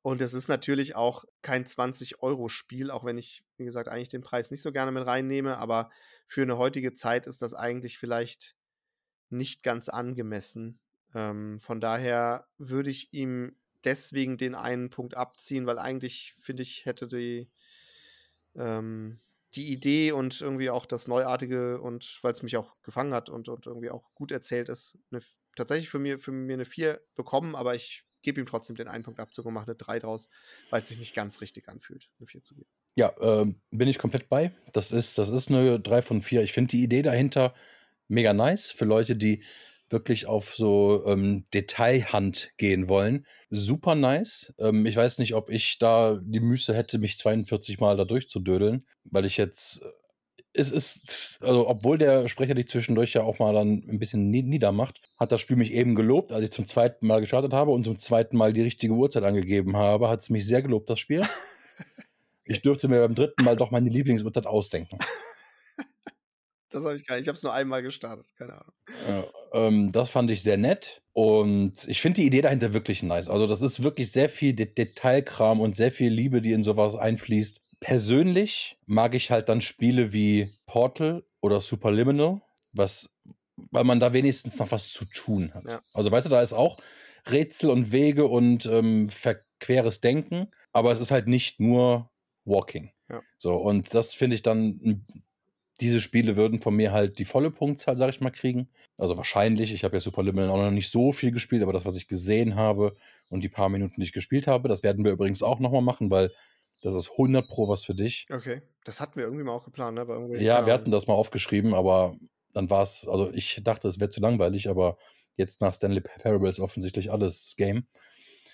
Und 0.02 0.20
es 0.20 0.34
ist 0.34 0.48
natürlich 0.48 0.96
auch 0.96 1.24
kein 1.42 1.64
20-Euro-Spiel, 1.64 2.90
auch 2.90 3.04
wenn 3.04 3.18
ich, 3.18 3.44
wie 3.56 3.64
gesagt, 3.64 3.88
eigentlich 3.88 4.08
den 4.08 4.20
Preis 4.20 4.50
nicht 4.50 4.62
so 4.62 4.72
gerne 4.72 4.90
mit 4.90 5.06
reinnehme. 5.06 5.58
Aber 5.58 5.90
für 6.26 6.42
eine 6.42 6.58
heutige 6.58 6.92
Zeit 6.94 7.28
ist 7.28 7.40
das 7.40 7.54
eigentlich 7.54 7.98
vielleicht 7.98 8.56
nicht 9.30 9.62
ganz 9.62 9.88
angemessen. 9.88 10.80
Ähm, 11.14 11.60
von 11.60 11.80
daher 11.80 12.48
würde 12.58 12.90
ich 12.90 13.12
ihm 13.12 13.56
deswegen 13.84 14.36
den 14.36 14.56
einen 14.56 14.90
Punkt 14.90 15.16
abziehen, 15.16 15.66
weil 15.66 15.78
eigentlich, 15.78 16.34
finde 16.40 16.64
ich, 16.64 16.84
hätte 16.84 17.06
die, 17.06 17.48
ähm, 18.56 19.18
die 19.54 19.70
Idee 19.70 20.12
und 20.12 20.40
irgendwie 20.40 20.70
auch 20.70 20.86
das 20.86 21.06
Neuartige 21.06 21.80
und 21.80 22.18
weil 22.22 22.32
es 22.32 22.42
mich 22.42 22.56
auch 22.56 22.74
gefangen 22.82 23.14
hat 23.14 23.28
und, 23.28 23.48
und 23.48 23.66
irgendwie 23.66 23.90
auch 23.90 24.12
gut 24.14 24.32
erzählt 24.32 24.68
ist, 24.68 24.98
eine, 25.10 25.20
tatsächlich 25.56 25.90
für, 25.90 25.98
mir, 25.98 26.18
für 26.18 26.32
mir 26.32 26.54
eine 26.54 26.64
4 26.64 27.00
bekommen, 27.14 27.54
aber 27.54 27.74
ich 27.74 28.04
gebe 28.22 28.40
ihm 28.40 28.46
trotzdem 28.46 28.76
den 28.76 28.88
einen 28.88 29.04
Punkt 29.04 29.20
Abzug 29.20 29.46
und 29.46 29.54
mache 29.54 29.66
eine 29.66 29.76
3 29.76 29.98
draus, 30.00 30.28
weil 30.70 30.82
es 30.82 30.88
sich 30.88 30.98
nicht 30.98 31.14
ganz 31.14 31.40
richtig 31.40 31.68
anfühlt, 31.68 32.08
eine 32.18 32.26
4 32.26 32.42
zu 32.42 32.54
geben. 32.54 32.68
Ja, 32.94 33.12
ähm, 33.20 33.60
bin 33.70 33.88
ich 33.88 33.98
komplett 33.98 34.28
bei. 34.28 34.52
Das 34.72 34.92
ist, 34.92 35.18
das 35.18 35.30
ist 35.30 35.50
eine 35.50 35.80
3 35.80 36.02
von 36.02 36.22
4. 36.22 36.42
Ich 36.42 36.52
finde 36.52 36.70
die 36.70 36.82
Idee 36.82 37.02
dahinter 37.02 37.54
mega 38.08 38.32
nice 38.32 38.70
für 38.70 38.84
Leute, 38.84 39.16
die 39.16 39.42
wirklich 39.88 40.26
auf 40.26 40.54
so 40.56 41.04
ähm, 41.06 41.44
Detailhand 41.52 42.52
gehen 42.56 42.88
wollen. 42.88 43.26
Super 43.50 43.94
nice. 43.94 44.54
Ähm, 44.58 44.86
ich 44.86 44.96
weiß 44.96 45.18
nicht, 45.18 45.34
ob 45.34 45.50
ich 45.50 45.78
da 45.78 46.18
die 46.22 46.40
Müße 46.40 46.74
hätte, 46.74 46.98
mich 46.98 47.18
42 47.18 47.78
Mal 47.78 47.96
da 47.96 48.04
durchzudödeln, 48.04 48.86
weil 49.04 49.26
ich 49.26 49.36
jetzt 49.36 49.82
es 50.54 50.70
ist, 50.70 51.38
also 51.40 51.68
obwohl 51.68 51.98
der 51.98 52.28
Sprecher 52.28 52.54
dich 52.54 52.68
zwischendurch 52.68 53.14
ja 53.14 53.22
auch 53.22 53.38
mal 53.38 53.54
dann 53.54 53.84
ein 53.88 53.98
bisschen 53.98 54.30
niedermacht, 54.30 55.00
hat 55.18 55.32
das 55.32 55.40
Spiel 55.40 55.56
mich 55.56 55.72
eben 55.72 55.94
gelobt, 55.94 56.32
als 56.32 56.44
ich 56.44 56.50
zum 56.50 56.66
zweiten 56.66 57.06
Mal 57.06 57.20
gestartet 57.20 57.52
habe 57.54 57.70
und 57.70 57.84
zum 57.84 57.98
zweiten 57.98 58.36
Mal 58.36 58.52
die 58.52 58.62
richtige 58.62 58.92
Uhrzeit 58.92 59.24
angegeben 59.24 59.76
habe, 59.76 60.08
hat 60.08 60.20
es 60.20 60.30
mich 60.30 60.46
sehr 60.46 60.62
gelobt, 60.62 60.90
das 60.90 60.98
Spiel. 60.98 61.22
Ich 62.44 62.60
dürfte 62.60 62.88
mir 62.88 62.98
beim 62.98 63.14
dritten 63.14 63.44
Mal 63.44 63.54
doch 63.54 63.70
meine 63.70 63.88
Lieblingsuhrzeit 63.88 64.46
ausdenken. 64.46 64.98
Das 66.70 66.86
habe 66.86 66.96
ich 66.96 67.06
gar 67.06 67.16
nicht. 67.16 67.24
Ich 67.24 67.28
habe 67.28 67.36
es 67.36 67.42
nur 67.42 67.52
einmal 67.52 67.82
gestartet, 67.82 68.26
keine 68.34 68.54
Ahnung. 68.54 68.72
Ja, 69.06 69.24
ähm, 69.52 69.92
das 69.92 70.08
fand 70.08 70.30
ich 70.30 70.42
sehr 70.42 70.56
nett 70.56 71.02
und 71.12 71.86
ich 71.86 72.00
finde 72.00 72.22
die 72.22 72.26
Idee 72.26 72.40
dahinter 72.40 72.72
wirklich 72.72 73.02
nice. 73.02 73.28
Also, 73.28 73.46
das 73.46 73.60
ist 73.60 73.82
wirklich 73.82 74.10
sehr 74.10 74.30
viel 74.30 74.54
De 74.54 74.64
Detailkram 74.64 75.60
und 75.60 75.76
sehr 75.76 75.92
viel 75.92 76.10
Liebe, 76.10 76.40
die 76.40 76.52
in 76.52 76.62
sowas 76.62 76.96
einfließt 76.96 77.60
persönlich 77.82 78.78
mag 78.86 79.14
ich 79.14 79.30
halt 79.30 79.48
dann 79.48 79.60
Spiele 79.60 80.12
wie 80.12 80.54
Portal 80.66 81.24
oder 81.40 81.60
Superliminal, 81.60 82.40
was, 82.72 83.12
weil 83.56 83.82
man 83.84 83.98
da 83.98 84.12
wenigstens 84.12 84.58
noch 84.58 84.70
was 84.70 84.92
zu 84.92 85.04
tun 85.04 85.52
hat. 85.52 85.64
Ja. 85.64 85.82
Also 85.92 86.10
weißt 86.10 86.26
du, 86.26 86.30
da 86.30 86.40
ist 86.40 86.52
auch 86.52 86.78
Rätsel 87.28 87.70
und 87.70 87.90
Wege 87.90 88.26
und 88.26 88.66
ähm, 88.66 89.08
verqueres 89.08 90.00
Denken, 90.00 90.48
aber 90.72 90.92
es 90.92 91.00
ist 91.00 91.10
halt 91.10 91.26
nicht 91.26 91.58
nur 91.58 92.10
Walking. 92.44 92.92
Ja. 93.10 93.20
So, 93.36 93.54
und 93.54 93.92
das 93.92 94.14
finde 94.14 94.36
ich 94.36 94.42
dann, 94.42 95.04
diese 95.80 96.00
Spiele 96.00 96.36
würden 96.36 96.60
von 96.60 96.76
mir 96.76 96.92
halt 96.92 97.18
die 97.18 97.24
volle 97.24 97.50
Punktzahl, 97.50 97.96
sag 97.96 98.10
ich 98.10 98.20
mal, 98.20 98.30
kriegen. 98.30 98.68
Also 98.96 99.16
wahrscheinlich, 99.16 99.72
ich 99.74 99.82
habe 99.82 99.96
ja 99.96 100.00
Superliminal 100.00 100.50
auch 100.50 100.56
noch 100.56 100.70
nicht 100.70 100.90
so 100.90 101.10
viel 101.10 101.32
gespielt, 101.32 101.62
aber 101.62 101.72
das, 101.72 101.84
was 101.84 101.96
ich 101.96 102.06
gesehen 102.06 102.54
habe 102.54 102.94
und 103.28 103.42
die 103.42 103.48
paar 103.48 103.68
Minuten, 103.68 104.00
die 104.00 104.06
ich 104.06 104.12
gespielt 104.12 104.46
habe, 104.46 104.68
das 104.68 104.84
werden 104.84 105.04
wir 105.04 105.10
übrigens 105.10 105.42
auch 105.42 105.58
nochmal 105.58 105.82
machen, 105.82 106.10
weil 106.10 106.30
das 106.82 106.94
ist 106.94 107.12
100 107.12 107.48
Pro 107.48 107.68
was 107.68 107.84
für 107.84 107.94
dich. 107.94 108.26
Okay, 108.30 108.62
das 108.84 109.00
hatten 109.00 109.16
wir 109.16 109.24
irgendwie 109.24 109.44
mal 109.44 109.52
auch 109.52 109.64
geplant, 109.64 109.96
ne? 109.96 110.38
ja, 110.38 110.66
wir 110.66 110.72
hatten 110.72 110.90
das 110.90 111.06
mal 111.06 111.14
aufgeschrieben, 111.14 111.74
aber 111.74 112.16
dann 112.52 112.68
war 112.68 112.82
es, 112.82 113.06
also 113.08 113.32
ich 113.32 113.60
dachte, 113.64 113.88
es 113.88 113.98
wäre 114.00 114.10
zu 114.10 114.20
langweilig, 114.20 114.68
aber 114.68 114.98
jetzt 115.36 115.60
nach 115.60 115.74
Stanley 115.74 116.00
Parable 116.00 116.48
ist 116.48 116.60
offensichtlich 116.60 117.10
alles 117.10 117.54
Game. 117.56 117.86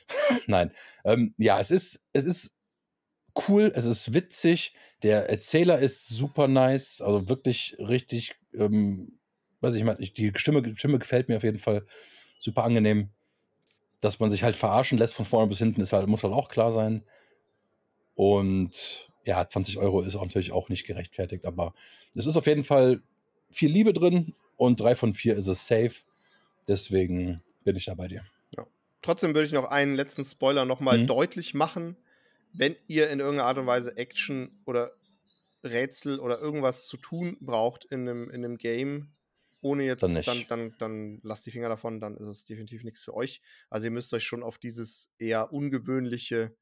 Nein, 0.46 0.72
ähm, 1.04 1.34
ja, 1.38 1.58
es 1.58 1.70
ist, 1.70 2.06
es 2.12 2.24
ist 2.24 2.56
cool, 3.48 3.72
es 3.74 3.84
ist 3.84 4.14
witzig, 4.14 4.74
der 5.02 5.28
Erzähler 5.28 5.78
ist 5.78 6.08
super 6.08 6.48
nice, 6.48 7.00
also 7.00 7.28
wirklich 7.28 7.76
richtig, 7.78 8.34
ähm, 8.54 9.18
weiß 9.60 9.74
ich 9.74 9.84
mal, 9.84 9.96
die 9.96 10.32
Stimme, 10.36 10.76
Stimme 10.76 10.98
gefällt 10.98 11.28
mir 11.28 11.36
auf 11.36 11.44
jeden 11.44 11.58
Fall 11.58 11.86
super 12.38 12.64
angenehm. 12.64 13.10
Dass 14.00 14.20
man 14.20 14.30
sich 14.30 14.44
halt 14.44 14.54
verarschen 14.54 14.96
lässt 14.96 15.14
von 15.14 15.24
vorne 15.24 15.48
bis 15.48 15.58
hinten, 15.58 15.80
ist 15.80 15.92
halt, 15.92 16.06
muss 16.06 16.22
halt 16.22 16.32
auch 16.32 16.48
klar 16.48 16.70
sein. 16.70 17.04
Und 18.18 19.12
ja, 19.24 19.46
20 19.46 19.78
Euro 19.78 20.00
ist 20.00 20.16
auch 20.16 20.22
natürlich 20.22 20.50
auch 20.50 20.68
nicht 20.68 20.84
gerechtfertigt, 20.84 21.44
aber 21.44 21.72
es 22.16 22.26
ist 22.26 22.36
auf 22.36 22.48
jeden 22.48 22.64
Fall 22.64 23.00
viel 23.48 23.70
Liebe 23.70 23.92
drin 23.92 24.34
und 24.56 24.80
drei 24.80 24.96
von 24.96 25.14
vier 25.14 25.36
ist 25.36 25.46
es 25.46 25.68
safe. 25.68 26.02
Deswegen 26.66 27.40
bin 27.62 27.76
ich 27.76 27.84
da 27.84 27.94
bei 27.94 28.08
dir. 28.08 28.24
Ja. 28.56 28.66
Trotzdem 29.02 29.36
würde 29.36 29.46
ich 29.46 29.52
noch 29.52 29.66
einen 29.66 29.94
letzten 29.94 30.24
Spoiler 30.24 30.64
nochmal 30.64 30.98
mhm. 30.98 31.06
deutlich 31.06 31.54
machen. 31.54 31.96
Wenn 32.52 32.74
ihr 32.88 33.08
in 33.08 33.20
irgendeiner 33.20 33.46
Art 33.46 33.58
und 33.58 33.66
Weise 33.66 33.96
Action 33.96 34.50
oder 34.66 34.90
Rätsel 35.62 36.18
oder 36.18 36.40
irgendwas 36.40 36.88
zu 36.88 36.96
tun 36.96 37.36
braucht 37.40 37.84
in 37.84 38.00
einem, 38.00 38.28
in 38.30 38.44
einem 38.44 38.58
Game, 38.58 39.06
ohne 39.62 39.84
jetzt, 39.84 40.02
dann, 40.02 40.20
dann, 40.22 40.44
dann, 40.48 40.74
dann, 40.78 41.20
lasst 41.22 41.46
die 41.46 41.52
Finger 41.52 41.68
davon, 41.68 42.00
dann 42.00 42.16
ist 42.16 42.26
es 42.26 42.44
definitiv 42.44 42.82
nichts 42.82 43.04
für 43.04 43.14
euch. 43.14 43.42
Also 43.70 43.84
ihr 43.84 43.92
müsst 43.92 44.12
euch 44.12 44.24
schon 44.24 44.42
auf 44.42 44.58
dieses 44.58 45.12
eher 45.20 45.52
ungewöhnliche 45.52 46.56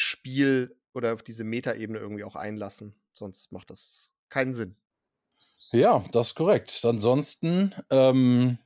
Spiel 0.00 0.76
oder 0.92 1.14
auf 1.14 1.22
diese 1.22 1.44
Metaebene 1.44 1.98
irgendwie 1.98 2.24
auch 2.24 2.36
einlassen. 2.36 2.94
Sonst 3.12 3.52
macht 3.52 3.70
das 3.70 4.12
keinen 4.28 4.54
Sinn. 4.54 4.76
Ja, 5.72 6.04
das 6.12 6.28
ist 6.28 6.34
korrekt. 6.34 6.80
Ansonsten 6.84 7.74
ähm, 7.90 8.58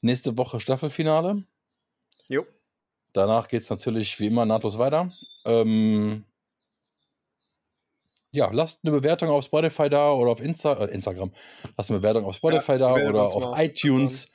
nächste 0.00 0.36
Woche 0.36 0.60
Staffelfinale. 0.60 1.44
Jo. 2.28 2.46
Danach 3.12 3.48
geht 3.48 3.62
es 3.62 3.70
natürlich 3.70 4.18
wie 4.20 4.26
immer 4.26 4.46
nahtlos 4.46 4.78
weiter. 4.78 5.12
Ähm, 5.44 6.24
ja, 8.32 8.48
lasst 8.52 8.80
eine 8.84 8.92
Bewertung 8.92 9.28
auf 9.30 9.44
Spotify 9.44 9.88
da 9.90 10.12
oder 10.12 10.30
auf 10.30 10.40
Insta 10.40 10.74
äh, 10.74 10.92
Instagram. 10.92 11.32
Lasst 11.76 11.90
eine 11.90 11.98
Bewertung 11.98 12.24
auf 12.24 12.36
Spotify 12.36 12.72
ja, 12.72 12.78
da 12.78 12.94
oder 12.94 13.22
auf 13.24 13.58
iTunes. 13.58 14.30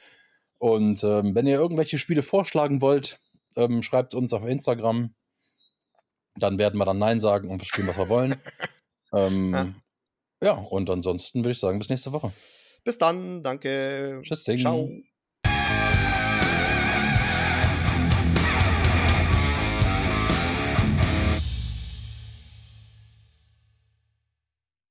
Und 0.60 1.04
ähm, 1.04 1.34
wenn 1.34 1.48
ihr 1.48 1.56
irgendwelche 1.56 1.98
Spiele 1.98 2.21
vorschlagen 2.21 2.82
wollt, 2.82 3.19
ähm, 3.56 3.82
schreibt 3.82 4.13
uns 4.13 4.34
auf 4.34 4.45
Instagram. 4.45 5.12
Dann 6.38 6.58
werden 6.58 6.78
wir 6.78 6.86
dann 6.86 7.00
Nein 7.00 7.19
sagen 7.19 7.50
und 7.50 7.60
verstehen, 7.60 7.88
was 7.88 7.98
wir 7.98 8.10
wollen. 8.10 8.36
ähm, 9.13 9.54
ja. 10.41 10.48
ja, 10.48 10.54
und 10.54 10.89
ansonsten 10.89 11.39
würde 11.39 11.52
ich 11.52 11.60
sagen, 11.60 11.80
bis 11.80 11.89
nächste 11.89 12.12
Woche. 12.12 12.32
Bis 12.84 12.98
dann, 12.98 13.41
danke. 13.41 14.19
Tschüss. 14.21 14.43
Ciao. 14.43 14.89